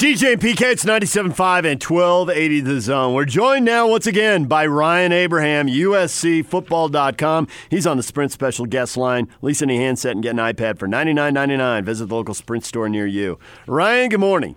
[0.00, 1.26] DJ and PK, it's 97.5
[1.70, 3.12] and 1280 The Zone.
[3.12, 7.46] We're joined now once again by Ryan Abraham, USCFootball.com.
[7.68, 9.28] He's on the Sprint special guest line.
[9.42, 11.84] Lease any handset and get an iPad for $99.99.
[11.84, 13.38] Visit the local Sprint store near you.
[13.66, 14.56] Ryan, good morning.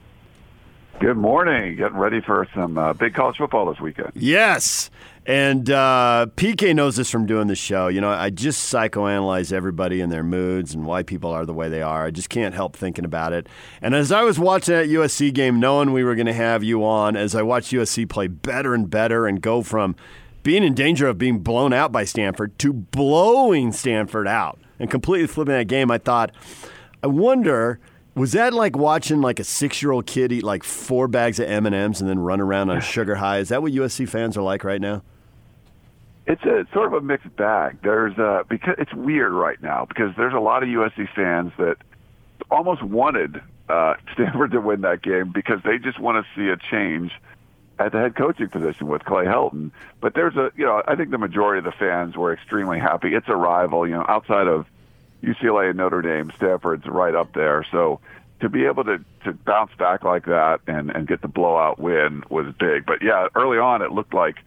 [1.02, 1.76] Good morning.
[1.76, 4.14] Getting ready for some uh, big college football this weekend.
[4.16, 4.90] Yes.
[5.26, 7.88] And uh, PK knows this from doing the show.
[7.88, 11.70] You know, I just psychoanalyze everybody and their moods and why people are the way
[11.70, 12.06] they are.
[12.06, 13.48] I just can't help thinking about it.
[13.82, 16.84] And as I was watching that USC game, knowing we were going to have you
[16.84, 19.96] on, as I watched USC play better and better and go from
[20.44, 25.28] being in danger of being blown out by Stanford to blowing Stanford out and completely
[25.28, 26.32] flipping that game, I thought,
[27.02, 27.80] I wonder.
[28.16, 31.74] Was that like watching like a six-year-old kid eat like four bags of M and
[31.74, 33.40] M's and then run around on sugar high?
[33.40, 35.02] Is that what USC fans are like right now?
[36.26, 37.80] It's a sort of a mixed bag.
[37.84, 41.78] There's uh because it's weird right now because there's a lot of USC fans that
[42.50, 46.58] almost wanted uh, Stanford to win that game because they just want to see a
[46.58, 47.12] change
[47.80, 49.72] at the head coaching position with Clay Helton.
[50.00, 53.14] But there's a you know I think the majority of the fans were extremely happy.
[53.16, 54.68] It's a rival, you know, outside of
[55.24, 57.66] UCLA and Notre Dame, Stanford's right up there.
[57.72, 58.00] So
[58.42, 62.24] to be able to to bounce back like that and and get the blowout win
[62.30, 62.86] was big.
[62.86, 64.38] But yeah, early on it looked like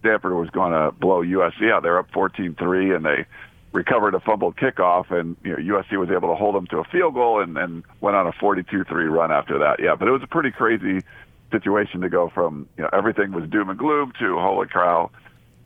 [0.00, 1.82] Stanford was going to blow USC out.
[1.82, 3.26] They're up 14-3 and they
[3.72, 6.84] recovered a fumbled kickoff and you know USC was able to hold them to a
[6.84, 9.80] field goal and then went on a 42-3 run after that.
[9.80, 11.04] Yeah, but it was a pretty crazy
[11.50, 15.10] situation to go from, you know, everything was doom and gloom to holy cow,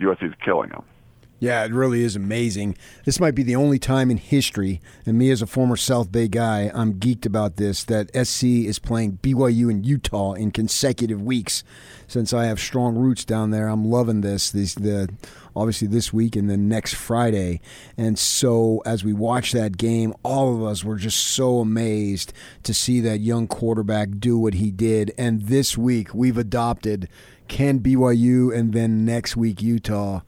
[0.00, 0.84] USC's killing them.
[1.40, 2.76] Yeah, it really is amazing.
[3.06, 6.28] This might be the only time in history, and me as a former South Bay
[6.28, 11.64] guy, I'm geeked about this, that SC is playing BYU and Utah in consecutive weeks.
[12.06, 14.50] Since I have strong roots down there, I'm loving this.
[14.50, 15.08] These the
[15.56, 17.62] obviously this week and then next Friday.
[17.96, 22.74] And so as we watch that game, all of us were just so amazed to
[22.74, 25.12] see that young quarterback do what he did.
[25.16, 27.08] And this week we've adopted
[27.48, 30.20] can BYU and then next week Utah.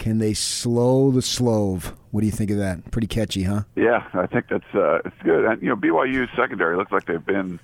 [0.00, 1.94] Can they slow the slove?
[2.10, 2.90] What do you think of that?
[2.90, 3.64] Pretty catchy, huh?
[3.76, 5.44] Yeah, I think that's uh, it's good.
[5.44, 7.60] And you know, BYU's secondary looks like they've been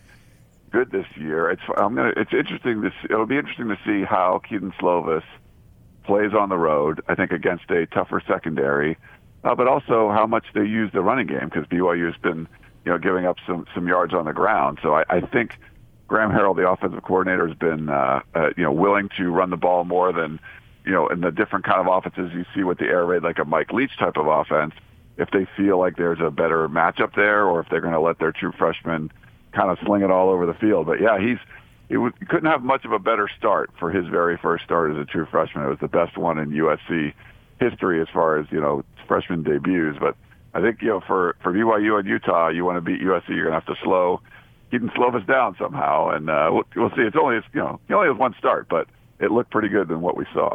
[0.70, 1.48] good this year.
[1.48, 2.12] It's I'm gonna.
[2.14, 5.22] It's interesting This it'll be interesting to see how Kedon Slovis
[6.04, 7.00] plays on the road.
[7.08, 8.98] I think against a tougher secondary,
[9.42, 12.46] uh, but also how much they use the running game because BYU has been
[12.84, 14.78] you know giving up some some yards on the ground.
[14.82, 15.58] So I, I think
[16.06, 19.56] Graham Harrell, the offensive coordinator, has been uh, uh, you know willing to run the
[19.56, 20.38] ball more than
[20.86, 23.38] you know in the different kind of offenses you see with the air raid, like
[23.38, 24.72] a Mike Leach type of offense.
[25.18, 28.18] If they feel like there's a better matchup there, or if they're going to let
[28.18, 29.10] their true freshman
[29.52, 30.86] kind of sling it all over the field.
[30.86, 31.38] But yeah, he's
[31.88, 34.98] he, he couldn't have much of a better start for his very first start as
[34.98, 35.64] a true freshman.
[35.64, 37.14] It was the best one in USC
[37.60, 39.98] history as far as you know freshman debuts.
[39.98, 40.16] But
[40.54, 43.50] I think you know for for BYU and Utah, you want to beat USC, you're
[43.50, 44.20] going to have to slow
[44.70, 47.02] Kedon Slovis down somehow, and uh, we'll, we'll see.
[47.02, 50.00] It's only you know he only has one start, but it looked pretty good than
[50.00, 50.54] what we saw.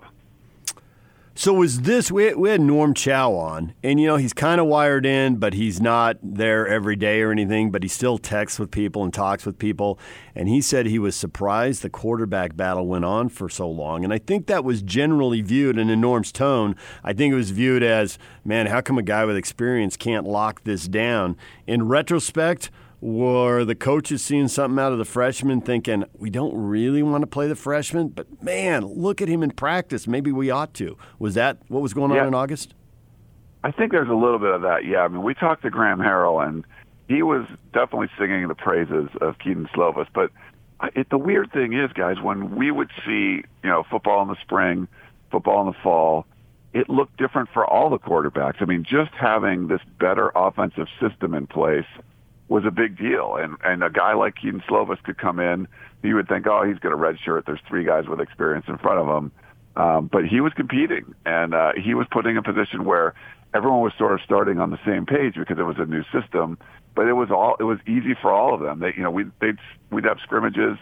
[1.33, 4.67] So was this we we had Norm Chow on, and you know he's kind of
[4.67, 7.71] wired in, but he's not there every day or anything.
[7.71, 9.97] But he still texts with people and talks with people,
[10.35, 14.03] and he said he was surprised the quarterback battle went on for so long.
[14.03, 17.51] And I think that was generally viewed, and in Norm's tone, I think it was
[17.51, 21.37] viewed as, man, how come a guy with experience can't lock this down?
[21.65, 22.69] In retrospect.
[23.01, 27.27] Were the coaches seeing something out of the freshman thinking, we don't really want to
[27.27, 30.05] play the freshman, but man, look at him in practice.
[30.07, 30.95] Maybe we ought to.
[31.17, 32.27] Was that what was going on Yeah.
[32.27, 32.75] in August?
[33.63, 34.85] I think there's a little bit of that.
[34.85, 36.63] Yeah, I mean, we talked to Graham Harrell, and
[37.07, 40.07] he was definitely singing the praises of Kedon Slovis.
[40.13, 40.29] But
[40.95, 44.37] it, the weird thing is, guys, when we would see, you know, football in the
[44.41, 44.87] spring,
[45.31, 46.27] football in the fall,
[46.73, 48.61] it looked different for all the quarterbacks.
[48.61, 51.85] I mean, just having this better offensive system in place
[52.51, 53.37] was a big deal.
[53.37, 55.67] And and a guy like Kedon Slovis could come in.
[56.03, 57.45] You would think, oh, he's got a red shirt.
[57.45, 59.31] There's three guys with experience in front of him.
[59.77, 63.13] Um, but he was competing, and uh, he was putting a position where
[63.53, 66.57] everyone was sort of starting on the same page because it was a new system.
[66.93, 68.79] But it was all it was easy for all of them.
[68.79, 69.57] They, you know, we they'd
[69.89, 70.77] we'd have scrimmages.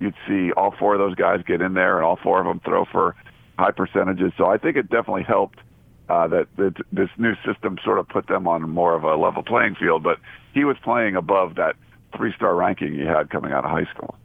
[0.00, 2.60] You'd see all four of those guys get in there, and all four of them
[2.64, 3.14] throw for
[3.58, 4.32] high percentages.
[4.36, 5.60] So I think it definitely helped
[6.08, 9.44] uh, that, that this new system sort of put them on more of a level
[9.44, 10.02] playing field.
[10.02, 10.18] But
[10.52, 11.76] he was playing above that
[12.16, 14.16] three-star ranking he had coming out of high school.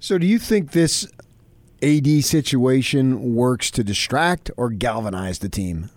[0.00, 1.10] So, do you think this
[1.82, 5.90] AD situation works to distract or galvanize the team?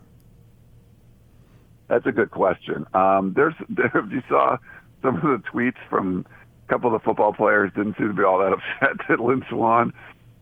[1.88, 2.86] That's a good question.
[2.94, 4.58] Um, there's there, you saw
[5.02, 6.26] some of the tweets from
[6.66, 9.44] a couple of the football players didn't seem to be all that upset that Lynn
[9.50, 9.94] Swann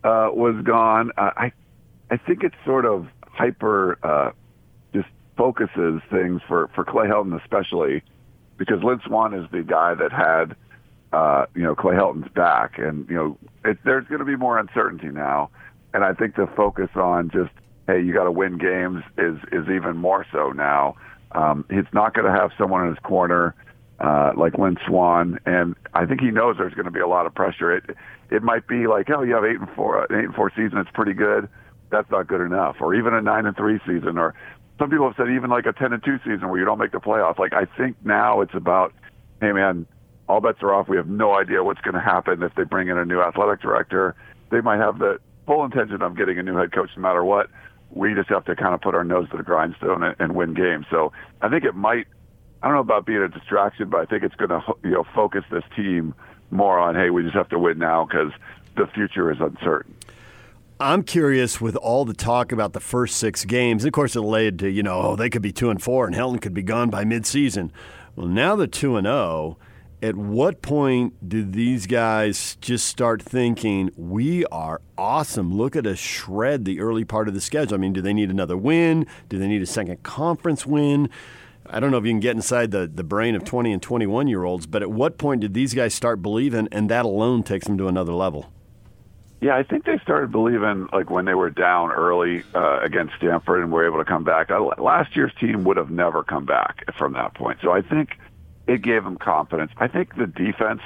[0.04, 1.12] uh, was gone.
[1.18, 1.52] Uh, I
[2.12, 4.32] I think it's sort of hyper uh,
[4.94, 8.04] just focuses things for for Clay Helton especially
[8.60, 10.56] because Lynn Swann is the guy that had
[11.12, 14.60] uh, you know Clay Helton's back, and you know it, there's going to be more
[14.60, 15.50] uncertainty now,
[15.94, 17.50] and I think the focus on just
[17.88, 20.96] hey you got to win games is is even more so now.
[21.32, 23.56] Um, he's not going to have someone in his corner
[24.00, 27.26] uh, like Lynn Swann, and I think he knows there's going to be a lot
[27.26, 27.76] of pressure.
[27.76, 27.96] It
[28.30, 30.78] it might be like, oh, you have eight and four, an eight and four season,
[30.78, 31.50] it's pretty good.
[31.92, 34.36] That's not good enough, or even a nine and three season, or
[34.80, 36.92] some people have said even like a ten and two season where you don't make
[36.92, 37.38] the playoffs.
[37.38, 38.94] Like I think now it's about,
[39.42, 39.86] hey man,
[40.28, 40.88] all bets are off.
[40.88, 43.62] We have no idea what's going to happen if they bring in a new athletic
[43.62, 44.16] director.
[44.50, 47.50] They might have the full intention of getting a new head coach no matter what.
[47.92, 50.54] We just have to kind of put our nose to the grindstone and, and win
[50.54, 50.86] games.
[50.90, 51.12] So
[51.42, 52.08] I think it might
[52.62, 55.06] I don't know about being a distraction, but I think it's going to you know
[55.16, 56.14] focus this team
[56.52, 58.32] more on hey, we just have to win now because
[58.76, 59.96] the future is uncertain.
[60.82, 63.84] I'm curious with all the talk about the first six games.
[63.84, 66.16] Of course, it led to you know oh they could be two and four and
[66.16, 67.72] Helton could be gone by midseason.
[68.16, 69.18] Well, now they're two and zero.
[69.18, 69.58] Oh.
[70.02, 75.54] At what point do these guys just start thinking we are awesome?
[75.54, 77.74] Look at us shred the early part of the schedule.
[77.76, 79.06] I mean, do they need another win?
[79.28, 81.10] Do they need a second conference win?
[81.66, 84.30] I don't know if you can get inside the, the brain of 20 and 21
[84.30, 87.68] year olds, but at what point did these guys start believing, and that alone takes
[87.68, 88.50] them to another level?
[89.42, 93.62] Yeah, I think they started believing like when they were down early uh, against Stanford
[93.62, 94.50] and were able to come back.
[94.78, 97.60] Last year's team would have never come back from that point.
[97.62, 98.18] So I think
[98.68, 99.72] it gave them confidence.
[99.78, 100.82] I think the defense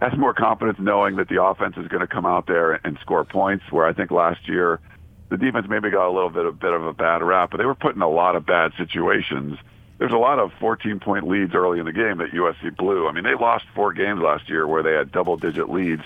[0.00, 3.24] has more confidence knowing that the offense is going to come out there and score
[3.24, 3.70] points.
[3.70, 4.80] Where I think last year
[5.28, 7.66] the defense maybe got a little bit a bit of a bad rap, but they
[7.66, 9.58] were put in a lot of bad situations
[10.02, 13.06] there's a lot of 14 point leads early in the game that USC blew.
[13.06, 16.02] I mean, they lost four games last year where they had double digit leads.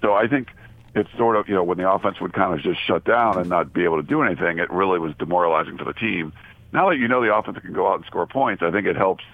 [0.00, 0.48] So I think
[0.94, 3.48] it's sort of, you know, when the offense would kind of just shut down and
[3.48, 6.32] not be able to do anything, it really was demoralizing for the team.
[6.72, 8.96] Now that you know the offense can go out and score points, I think it
[8.96, 9.24] helps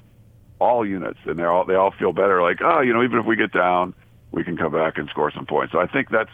[0.58, 3.26] all units and they all, they all feel better like, oh, you know, even if
[3.26, 3.94] we get down,
[4.32, 5.72] we can come back and score some points.
[5.72, 6.30] So I think that's,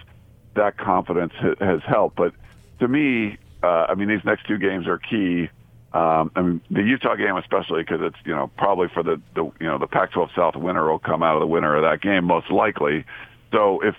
[0.54, 2.16] that confidence has helped.
[2.16, 2.32] But
[2.80, 5.48] to me, uh, I mean, these next two games are key
[5.96, 9.44] um, I mean, the Utah game especially because it's you know probably for the, the
[9.60, 12.24] you know the Pac-12 South winner will come out of the winner of that game
[12.24, 13.06] most likely.
[13.50, 13.94] So if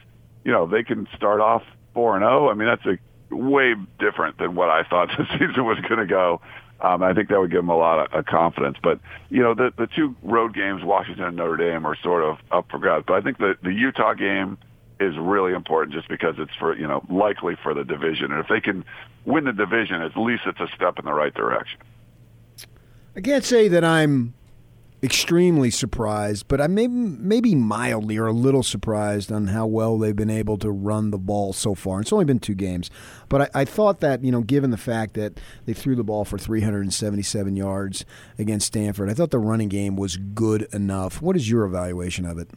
[0.48, 1.62] you know they can start off
[1.94, 5.26] four and zero, oh, I mean that's a way different than what I thought the
[5.34, 6.42] season was going to go.
[6.80, 8.78] Um, I think that would give them a lot of, of confidence.
[8.82, 12.38] But you know the the two road games, Washington and Notre Dame, are sort of
[12.50, 13.04] up for grabs.
[13.06, 14.58] But I think the the Utah game
[15.02, 18.48] is really important just because it's for you know likely for the division, and if
[18.48, 18.86] they can
[19.26, 21.82] win the division, at least it's a step in the right direction.
[23.18, 24.34] I can't say that I'm
[25.04, 30.16] extremely surprised, but I may maybe mildly or a little surprised on how well they've
[30.16, 32.02] been able to run the ball so far.
[32.02, 32.90] It's only been two games,
[33.30, 36.26] but I, I, thought that you know, given the fact that they threw the ball
[36.26, 38.06] for 377 yards
[38.40, 41.22] against Stanford, I thought the running game was good enough.
[41.22, 42.50] What is your evaluation of it?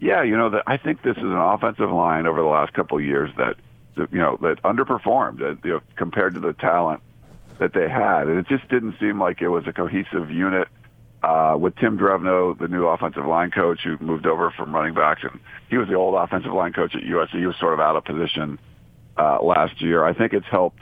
[0.00, 2.98] Yeah, you know, the, I think this is an offensive line over the last couple
[2.98, 3.56] of years that,
[3.96, 7.00] you know, that underperformed you know, compared to the talent
[7.58, 10.68] that they had, and it just didn't seem like it was a cohesive unit.
[11.24, 15.22] Uh, with Tim Drevno, the new offensive line coach who moved over from running backs,
[15.22, 17.38] and he was the old offensive line coach at USC.
[17.38, 18.58] He was sort of out of position
[19.16, 20.04] uh, last year.
[20.04, 20.80] I think it's helped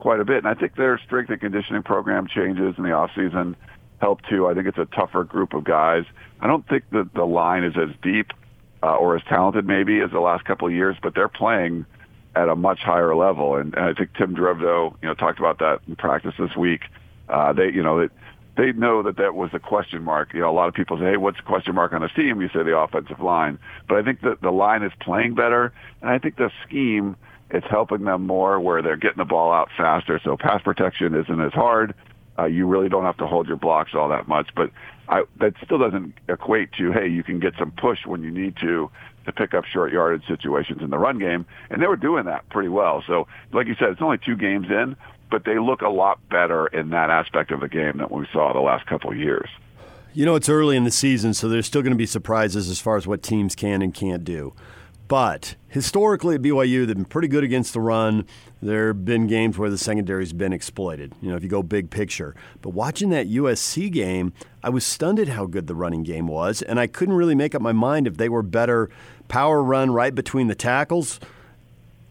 [0.00, 3.10] quite a bit, and I think their strength and conditioning program changes in the off
[3.14, 3.54] season
[4.00, 4.48] help too.
[4.48, 6.02] I think it's a tougher group of guys.
[6.40, 8.32] I don't think that the line is as deep
[8.82, 11.86] uh, or as talented maybe as the last couple of years, but they're playing
[12.34, 13.54] at a much higher level.
[13.54, 16.80] And, and I think Tim Drevno, you know, talked about that in practice this week.
[17.28, 18.10] Uh, they, you know, that
[18.56, 20.32] they know that that was a question mark.
[20.32, 22.40] You know, a lot of people say, "Hey, what's the question mark on this team?"
[22.40, 26.10] You say the offensive line, but I think that the line is playing better, and
[26.10, 27.16] I think the scheme
[27.50, 31.40] is helping them more, where they're getting the ball out faster, so pass protection isn't
[31.40, 31.94] as hard.
[32.38, 34.70] Uh, you really don't have to hold your blocks all that much, but
[35.08, 38.56] I, that still doesn't equate to hey, you can get some push when you need
[38.56, 38.90] to
[39.26, 42.48] to pick up short yardage situations in the run game, and they were doing that
[42.50, 43.02] pretty well.
[43.06, 44.96] So, like you said, it's only two games in,
[45.30, 48.52] but they look a lot better in that aspect of the game than we saw
[48.52, 49.48] the last couple of years.
[50.12, 52.80] You know, it's early in the season, so there's still going to be surprises as
[52.80, 54.54] far as what teams can and can't do.
[55.08, 58.26] But historically at BYU, they've been pretty good against the run.
[58.62, 61.90] There have been games where the secondary's been exploited, you know, if you go big
[61.90, 62.34] picture.
[62.62, 66.62] But watching that USC game, I was stunned at how good the running game was,
[66.62, 68.88] and I couldn't really make up my mind if they were better
[69.28, 71.20] power run right between the tackles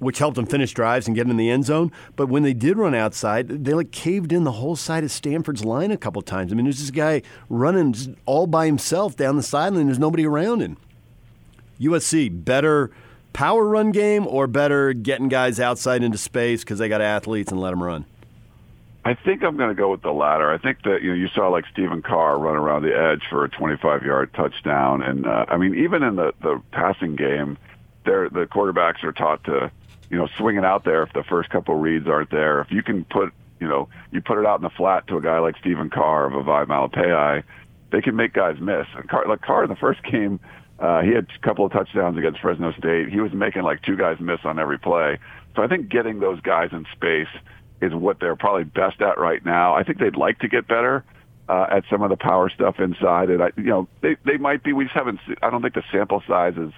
[0.04, 1.91] which helped them finish drives and get in the end zone.
[2.16, 5.66] But when they did run outside, they like caved in the whole side of Stanford's
[5.66, 6.51] line a couple times.
[6.51, 9.88] I mean, there's this guy running all by himself down the sideline.
[9.88, 10.78] There's nobody around him.
[11.80, 12.91] USC better
[13.34, 17.60] power run game or better getting guys outside into space because they got athletes and
[17.60, 18.06] let them run.
[19.06, 20.49] I think I'm going to go with the latter.
[20.49, 23.43] I think that you know you saw like Stephen Carr run around the edge for
[23.43, 27.58] a 25 yard touchdown, and uh, I mean even in the the passing game,
[28.06, 29.72] there the quarterbacks are taught to
[30.14, 32.61] you know, swing it out there if the first couple reads aren't there.
[32.61, 35.22] If you can put, you know, you put it out in the flat to a
[35.22, 37.43] guy like Stephen Carr of Vavae Malepeai,
[37.91, 38.86] they can make guys miss.
[38.95, 40.39] And Carr, like Carr in the first game,
[40.78, 43.09] uh, he had a couple of touchdowns against Fresno State.
[43.09, 45.18] He was making like two guys miss on every play.
[45.55, 47.34] So I think getting those guys in space
[47.82, 49.74] is what they're probably best at right now.
[49.74, 51.03] I think they'd like to get better
[51.49, 53.32] uh, at some of the power stuff inside.
[53.32, 54.74] And I, you know, they they might be.
[54.74, 55.20] We just haven't.
[55.41, 56.72] I don't think the sample size is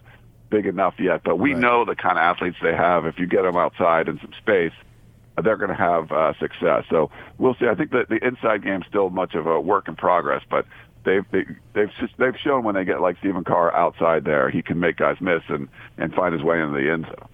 [0.49, 1.61] big enough yet, but we right.
[1.61, 3.05] know the kind of athletes they have.
[3.05, 4.73] If you get them outside in some space,
[5.43, 6.85] they're going to have uh, success.
[6.89, 7.67] So we'll see.
[7.67, 10.65] I think that the inside game is still much of a work in progress, but
[11.03, 14.79] they've they, they've they've shown when they get like Stephen Carr outside there, he can
[14.79, 15.67] make guys miss and
[15.97, 17.27] and find his way into the end zone.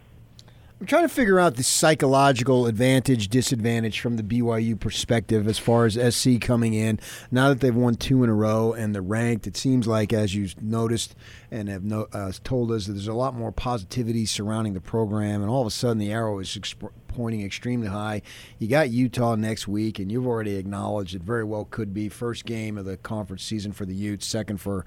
[0.82, 5.86] I'm trying to figure out the psychological advantage, disadvantage from the BYU perspective as far
[5.86, 7.00] as SC coming in.
[7.30, 10.34] Now that they've won two in a row and they're ranked, it seems like, as
[10.34, 11.14] you've noticed
[11.52, 15.44] and have no, uh, told us, that there's a lot more positivity surrounding the program.
[15.44, 18.24] And all of a sudden, the arrow is exp- pointing extremely high.
[18.58, 22.44] You got Utah next week, and you've already acknowledged it very well could be first
[22.44, 24.84] game of the conference season for the Utes, second for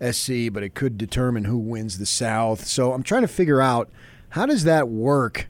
[0.00, 2.64] SC, but it could determine who wins the South.
[2.64, 3.90] So I'm trying to figure out–
[4.36, 5.48] how does that work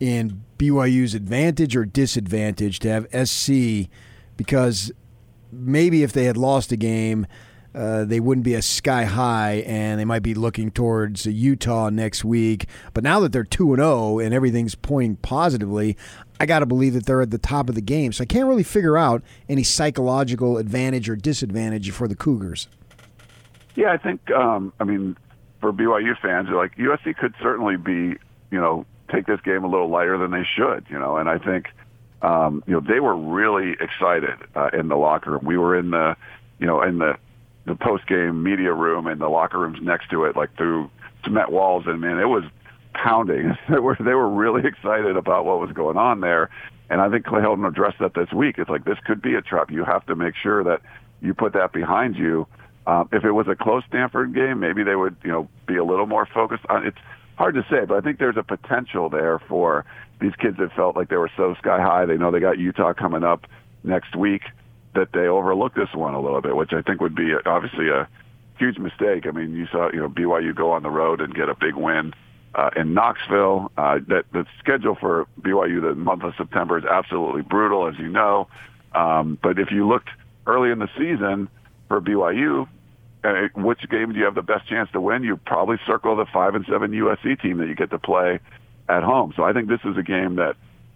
[0.00, 3.90] in BYU's advantage or disadvantage to have SC?
[4.38, 4.90] Because
[5.52, 7.26] maybe if they had lost a game,
[7.74, 12.24] uh, they wouldn't be as sky high, and they might be looking towards Utah next
[12.24, 12.68] week.
[12.94, 15.94] But now that they're two and zero oh and everything's pointing positively,
[16.40, 18.14] I got to believe that they're at the top of the game.
[18.14, 22.66] So I can't really figure out any psychological advantage or disadvantage for the Cougars.
[23.74, 24.30] Yeah, I think.
[24.30, 25.18] Um, I mean,
[25.60, 28.18] for BYU fans, like USC could certainly be,
[28.50, 31.38] you know, take this game a little lighter than they should, you know, and I
[31.38, 31.66] think,
[32.22, 35.44] um, you know, they were really excited uh, in the locker room.
[35.44, 36.16] We were in the,
[36.58, 37.16] you know, in the
[37.66, 40.90] the post game media room and the locker rooms next to it, like through
[41.24, 42.44] cement walls, and man, it was
[42.94, 43.56] pounding.
[43.70, 46.50] they were they were really excited about what was going on there,
[46.88, 48.56] and I think Clay Helton addressed that this week.
[48.58, 49.70] It's like this could be a trap.
[49.70, 50.80] You have to make sure that
[51.20, 52.46] you put that behind you
[52.86, 55.84] um, if it was a close Stanford game, maybe they would, you know, be a
[55.84, 56.86] little more focused on.
[56.86, 56.98] It's
[57.36, 59.84] hard to say, but I think there's a potential there for
[60.20, 62.04] these kids that felt like they were so sky high.
[62.06, 63.46] They know they got Utah coming up
[63.84, 64.42] next week
[64.94, 68.08] that they overlooked this one a little bit, which I think would be obviously a
[68.58, 69.26] huge mistake.
[69.26, 71.74] I mean, you saw, you know, BYU go on the road and get a big
[71.74, 72.12] win
[72.54, 73.72] uh, in Knoxville.
[73.78, 78.08] Uh, that the schedule for BYU the month of September is absolutely brutal, as you
[78.08, 78.48] know.
[78.94, 80.10] Um, but if you looked
[80.46, 81.48] early in the season,
[81.90, 82.68] for BYU,
[83.24, 85.24] uh, which game do you have the best chance to win?
[85.24, 88.38] You probably circle the five and seven USC team that you get to play
[88.88, 89.34] at home.
[89.36, 90.54] So I think this is a game that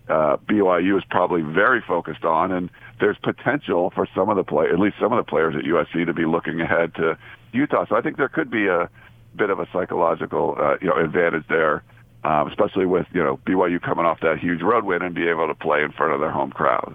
[0.09, 2.71] uh, BYU is probably very focused on, and
[3.01, 6.07] there's potential for some of the play, at least some of the players at USC,
[6.07, 7.19] to be looking ahead to
[7.53, 7.87] Utah.
[7.89, 8.89] So I think there could be a
[9.35, 11.83] bit of a psychological, uh, you know, advantage there,
[12.23, 15.49] um, especially with you know BYU coming off that huge road win and be able
[15.49, 16.95] to play in front of their home crowd.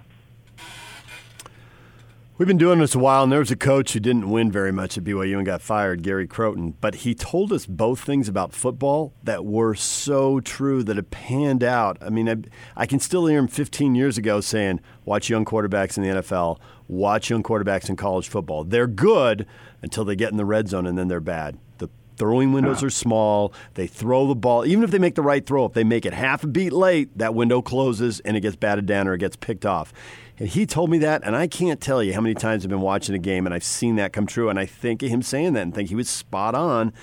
[2.39, 4.71] We've been doing this a while, and there was a coach who didn't win very
[4.71, 6.73] much at BYU and got fired, Gary Crowton.
[6.79, 11.65] But he told us both things about football that were so true that it panned
[11.65, 11.97] out.
[11.99, 12.35] I mean, I,
[12.77, 16.59] I can still hear him 15 years ago saying, watch young quarterbacks in the NFL,
[16.87, 18.63] watch young quarterbacks in college football.
[18.63, 19.45] They're good
[19.81, 21.57] until they get in the red zone, and then they're bad.
[21.79, 23.53] The throwing windows are small.
[23.73, 26.13] They throw the ball, even if they make the right throw, if they make it
[26.13, 29.35] half a beat late, that window closes and it gets batted down or it gets
[29.35, 29.91] picked off.
[30.39, 32.79] And he told me that, and I can't tell you how many times I've been
[32.79, 34.49] watching a game and I've seen that come true.
[34.49, 36.93] And I think of him saying that and think he was spot on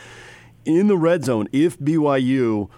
[0.64, 1.46] in the red zone.
[1.52, 2.70] If BYU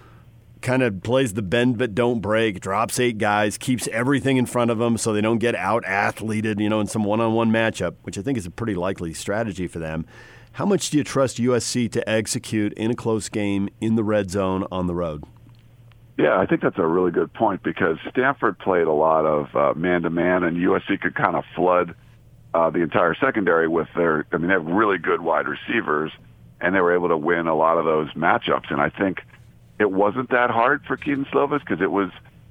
[0.61, 4.73] kind of plays the bend but don't break, drops eight guys, keeps everything in front
[4.73, 7.53] of them so they don't get out athleted, you know, in some one on one
[7.53, 10.07] matchup, which I think is a pretty likely strategy for them.
[10.53, 14.29] How much do you trust USC to execute in a close game in the red
[14.29, 15.23] zone on the road?
[16.19, 20.03] Yeah, I think that's a really good point because Stanford played a lot of man
[20.03, 21.95] to man, and USC could kind of flood
[22.53, 24.27] uh, the entire secondary with their.
[24.33, 26.11] I mean, they have really good wide receivers,
[26.61, 28.69] and they were able to win a lot of those matchups.
[28.71, 29.23] And I think
[29.79, 32.11] it wasn't that hard for Kedon Slovis because it was,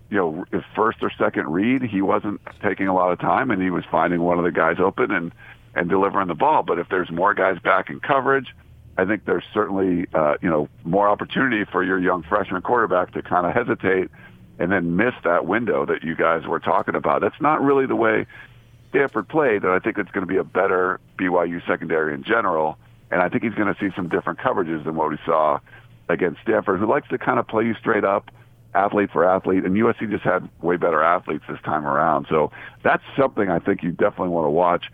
[0.09, 1.82] you know, his first or second read.
[1.82, 4.78] He wasn't taking a lot of time, and he was finding one of the guys
[4.80, 5.34] open and
[5.76, 6.63] and delivering the ball.
[6.63, 8.47] But if there's more guys back in coverage,
[8.98, 13.22] I think there's certainly, uh, you know, more opportunity for your young freshman quarterback to
[13.22, 14.10] kind of hesitate
[14.60, 17.22] and then miss that window that you guys were talking about.
[17.22, 18.26] That's not really the way
[18.89, 22.78] Stanford played, and I think it's going to be a better BYU secondary in general.
[23.12, 25.60] And I think he's going to see some different coverages than what we saw
[26.10, 28.32] against Stanford, who likes to kind of play you straight up,
[28.74, 29.64] athlete for athlete.
[29.64, 32.28] And USC just had way better athletes this time around.
[32.30, 32.52] So
[32.84, 34.86] that's something I think you definitely want to watch.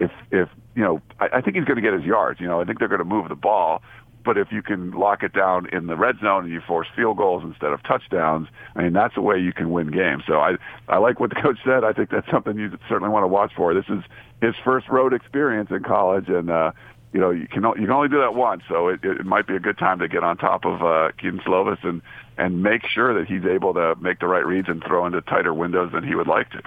[0.00, 2.40] If if you know, I, I think he's going to get his yards.
[2.40, 3.82] You know, I think they're going to move the ball.
[4.24, 7.16] But if you can lock it down in the red zone and you force field
[7.16, 10.22] goals instead of touchdowns, I mean that's a way you can win games.
[10.26, 10.56] So I
[10.88, 11.84] I like what the coach said.
[11.84, 13.74] I think that's something you certainly want to watch for.
[13.74, 14.04] This is
[14.40, 16.70] his first road experience in college, and uh,
[17.12, 18.62] you know you can you can only do that once.
[18.68, 21.40] So it, it might be a good time to get on top of uh, Kedon
[21.40, 22.00] Slovis and
[22.38, 25.52] and make sure that he's able to make the right reads and throw into tighter
[25.52, 26.62] windows than he would like to.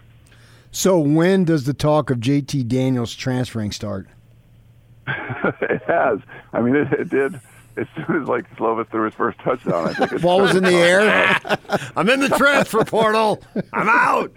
[0.76, 4.08] So when does the talk of JT Daniels transferring start?
[5.08, 6.20] it has.
[6.52, 7.40] I mean, it, it did
[7.78, 9.88] as soon as like Slovis threw his first touchdown.
[9.88, 11.40] I think it ball was in the air.
[11.96, 13.42] I'm in the transfer portal.
[13.72, 14.34] I'm out.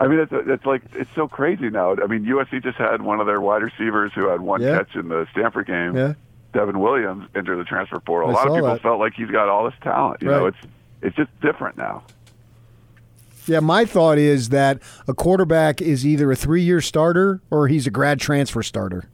[0.00, 1.92] I mean, it's it's like it's so crazy now.
[2.02, 4.78] I mean, USC just had one of their wide receivers who had one Yeah.
[4.78, 5.94] catch in the Stanford game.
[5.96, 6.14] Yeah.
[6.52, 8.30] Devon Williams enter the transfer portal.
[8.30, 8.82] I A lot of people that.
[8.82, 10.20] felt like he's got all this talent.
[10.20, 10.58] You know, it's
[11.00, 12.02] it's just different now.
[13.48, 17.90] Yeah, my thought is that a quarterback is either a three-year starter or he's a
[17.90, 19.04] grad transfer starter.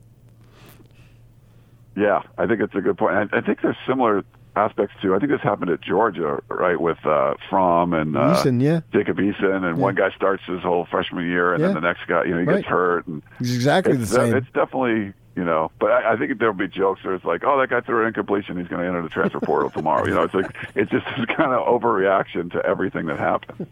[1.96, 3.14] Yeah, I think it's a good point.
[3.32, 4.24] I, I think there's similar
[4.56, 5.14] aspects too.
[5.14, 8.80] I think this happened at Georgia, right, with uh, Fromm and uh, Eason, yeah.
[8.92, 11.68] Jacob Eason, and one guy starts his whole freshman year, and Yeah.
[11.68, 12.56] then the next guy, you know, he Right.
[12.56, 14.34] gets hurt, and He's exactly the it's, same.
[14.34, 17.60] It's definitely, you know, but I, I think there'll be jokes where it's like, oh,
[17.60, 20.04] that guy threw an incompletion, he's going to enter the transfer portal tomorrow.
[20.04, 23.68] You know, it's like it's just this kind of overreaction to everything that happened.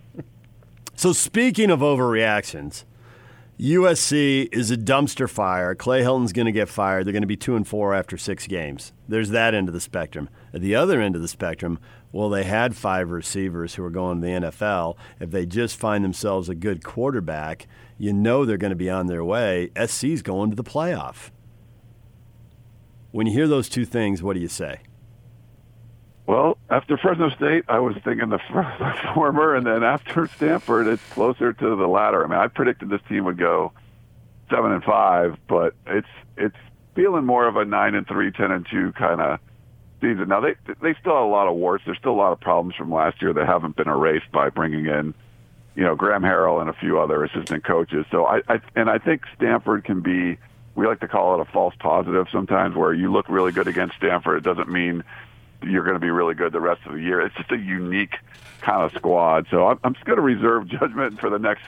[1.02, 2.84] So speaking of overreactions,
[3.58, 5.74] USC is a dumpster fire.
[5.74, 7.04] Clay Helton's going to get fired.
[7.04, 8.92] They're going to be two and four after six games.
[9.08, 10.30] There's that end of the spectrum.
[10.54, 11.80] At the other end of the spectrum,
[12.12, 14.96] well, they had five receivers who are going to the NFL.
[15.18, 17.66] If they just find themselves a good quarterback,
[17.98, 19.72] you know they're going to be on their way.
[19.76, 21.30] SC's going to the playoff.
[23.10, 24.82] When you hear those two things, what do you say?
[26.26, 28.38] Well, after Fresno State, I was thinking the
[29.14, 32.24] former, and then after Stanford, it's closer to the latter.
[32.24, 33.72] I mean, I predicted this team would go
[34.48, 36.56] seven and five, but it's it's
[36.94, 39.40] feeling more of a nine and three, ten and two kind of
[40.00, 40.28] season.
[40.28, 41.84] Now they they still have a lot of warts.
[41.84, 44.86] There's still a lot of problems from last year that haven't been erased by bringing
[44.86, 45.14] in,
[45.74, 48.06] you know, Graham Harrell and a few other assistant coaches.
[48.10, 50.38] So I, I and I think Stanford can be.
[50.74, 53.96] We like to call it a false positive sometimes, where you look really good against
[53.96, 54.38] Stanford.
[54.38, 55.04] It doesn't mean
[55.62, 57.20] you're going to be really good the rest of the year.
[57.20, 58.14] It's just a unique
[58.60, 59.46] kind of squad.
[59.50, 61.62] So I'm, I'm just going to reserve judgment for the next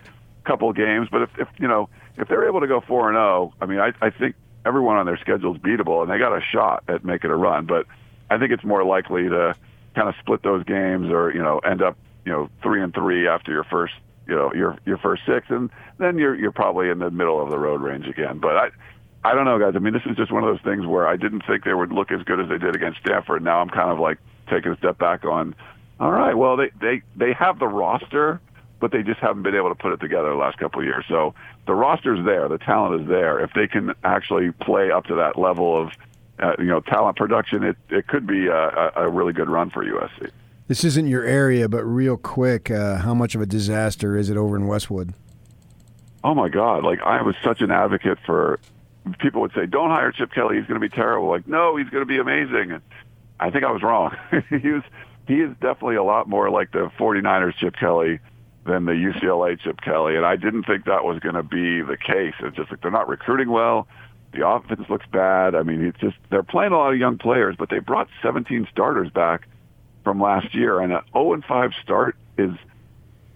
[0.45, 1.09] couple of games.
[1.11, 3.81] But if, if you know if they're able to go four and zero, I mean,
[3.81, 7.05] I, I think everyone on their schedule is beatable, and they got a shot at
[7.05, 7.67] making a run.
[7.67, 7.87] But
[8.31, 9.57] I think it's more likely to
[9.95, 13.29] kind of split those games, or you know, end up you know three and three
[13.29, 13.95] after your first
[14.27, 17.51] you know your your first six, and then you're you're probably in the middle of
[17.51, 18.39] the road range again.
[18.39, 18.71] But I.
[19.25, 19.73] I don't know, guys.
[19.75, 21.93] I mean, this is just one of those things where I didn't think they would
[21.93, 23.43] look as good as they did against Stanford.
[23.43, 24.19] Now I'm kind of like
[24.49, 25.55] taking a step back on.
[25.99, 28.41] All right, well, they they they have the roster,
[28.81, 31.05] but they just haven't been able to put it together the last couple of years.
[31.09, 31.35] So
[31.67, 33.41] the roster's there, the talent is there.
[33.41, 35.93] If they can actually play up to that level of
[36.39, 39.85] uh, you know talent production, it it could be a, a, really good run for
[39.85, 40.31] USC.
[40.69, 44.37] This isn't your area, but real quick, uh, how much of a disaster is it
[44.37, 45.15] over in Westwood?
[46.23, 46.85] Oh my God!
[46.85, 48.59] Like I was such an advocate for.
[49.19, 51.89] People would say, "Don't hire Chip Kelly; he's going to be terrible." Like, no, he's
[51.89, 52.73] going to be amazing.
[52.73, 52.83] And
[53.39, 54.17] I think I was wrong.
[54.49, 54.83] he was.
[55.27, 58.21] He is definitely a lot more like the 49ers Chip Kelly
[58.67, 61.97] than the UCLA Chip Kelly, and I didn't think that was going to be the
[61.97, 62.35] case.
[62.41, 63.87] It's just like they're not recruiting well.
[64.33, 65.55] The offense looks bad.
[65.55, 68.67] I mean, it's just they're playing a lot of young players, but they brought 17
[68.71, 69.49] starters back
[70.03, 72.51] from last year, and an 0 and 5 start is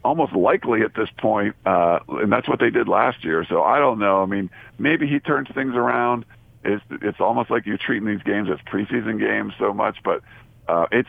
[0.08, 3.44] almost likely at this point, uh, and that's what they did last year.
[3.46, 4.22] So I don't know.
[4.22, 4.48] I mean,
[4.78, 6.24] maybe he turns things around.
[6.64, 10.22] It's it's almost like you're treating these games as preseason games so much, but
[10.66, 11.08] uh, it's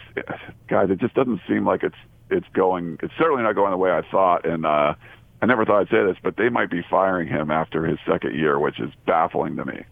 [0.67, 1.95] guys, it just doesn't seem like it's
[2.29, 2.99] it's going.
[3.01, 4.95] It's certainly not going the way I thought, and uh,
[5.41, 8.35] I never thought I'd say this, but they might be firing him after his second
[8.35, 9.83] year, which is baffling to me.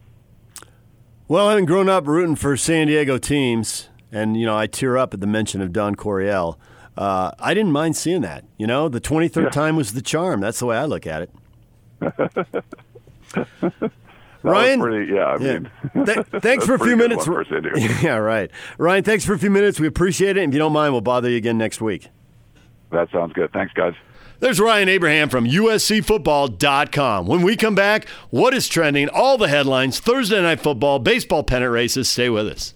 [1.30, 5.14] Well, having grown up rooting for San Diego teams, and you know, I tear up
[5.14, 6.60] at the mention of Don Coryell.
[6.98, 8.44] Uh, I didn't mind seeing that.
[8.58, 9.50] You know, the 23rd Yeah.
[9.50, 10.40] time was the charm.
[10.42, 11.32] That's the way I look at it.
[14.44, 14.80] Ryan?
[14.80, 15.60] pretty, yeah, I Yeah.
[15.60, 17.28] mean, Th- thanks for a few minutes.
[17.28, 17.94] one for San Diego.
[18.02, 18.50] yeah, right.
[18.78, 19.80] Ryan, thanks for a few minutes.
[19.80, 20.44] We appreciate it.
[20.44, 22.08] And if you don't mind, we'll bother you again next week.
[22.92, 23.52] That sounds good.
[23.52, 23.94] Thanks, guys.
[24.40, 27.26] There's Ryan Abraham from USCFootball.com.
[27.26, 31.72] When we come back, what is trending, all the headlines, Thursday night football, baseball pennant
[31.72, 32.08] races.
[32.08, 32.76] Stay with us.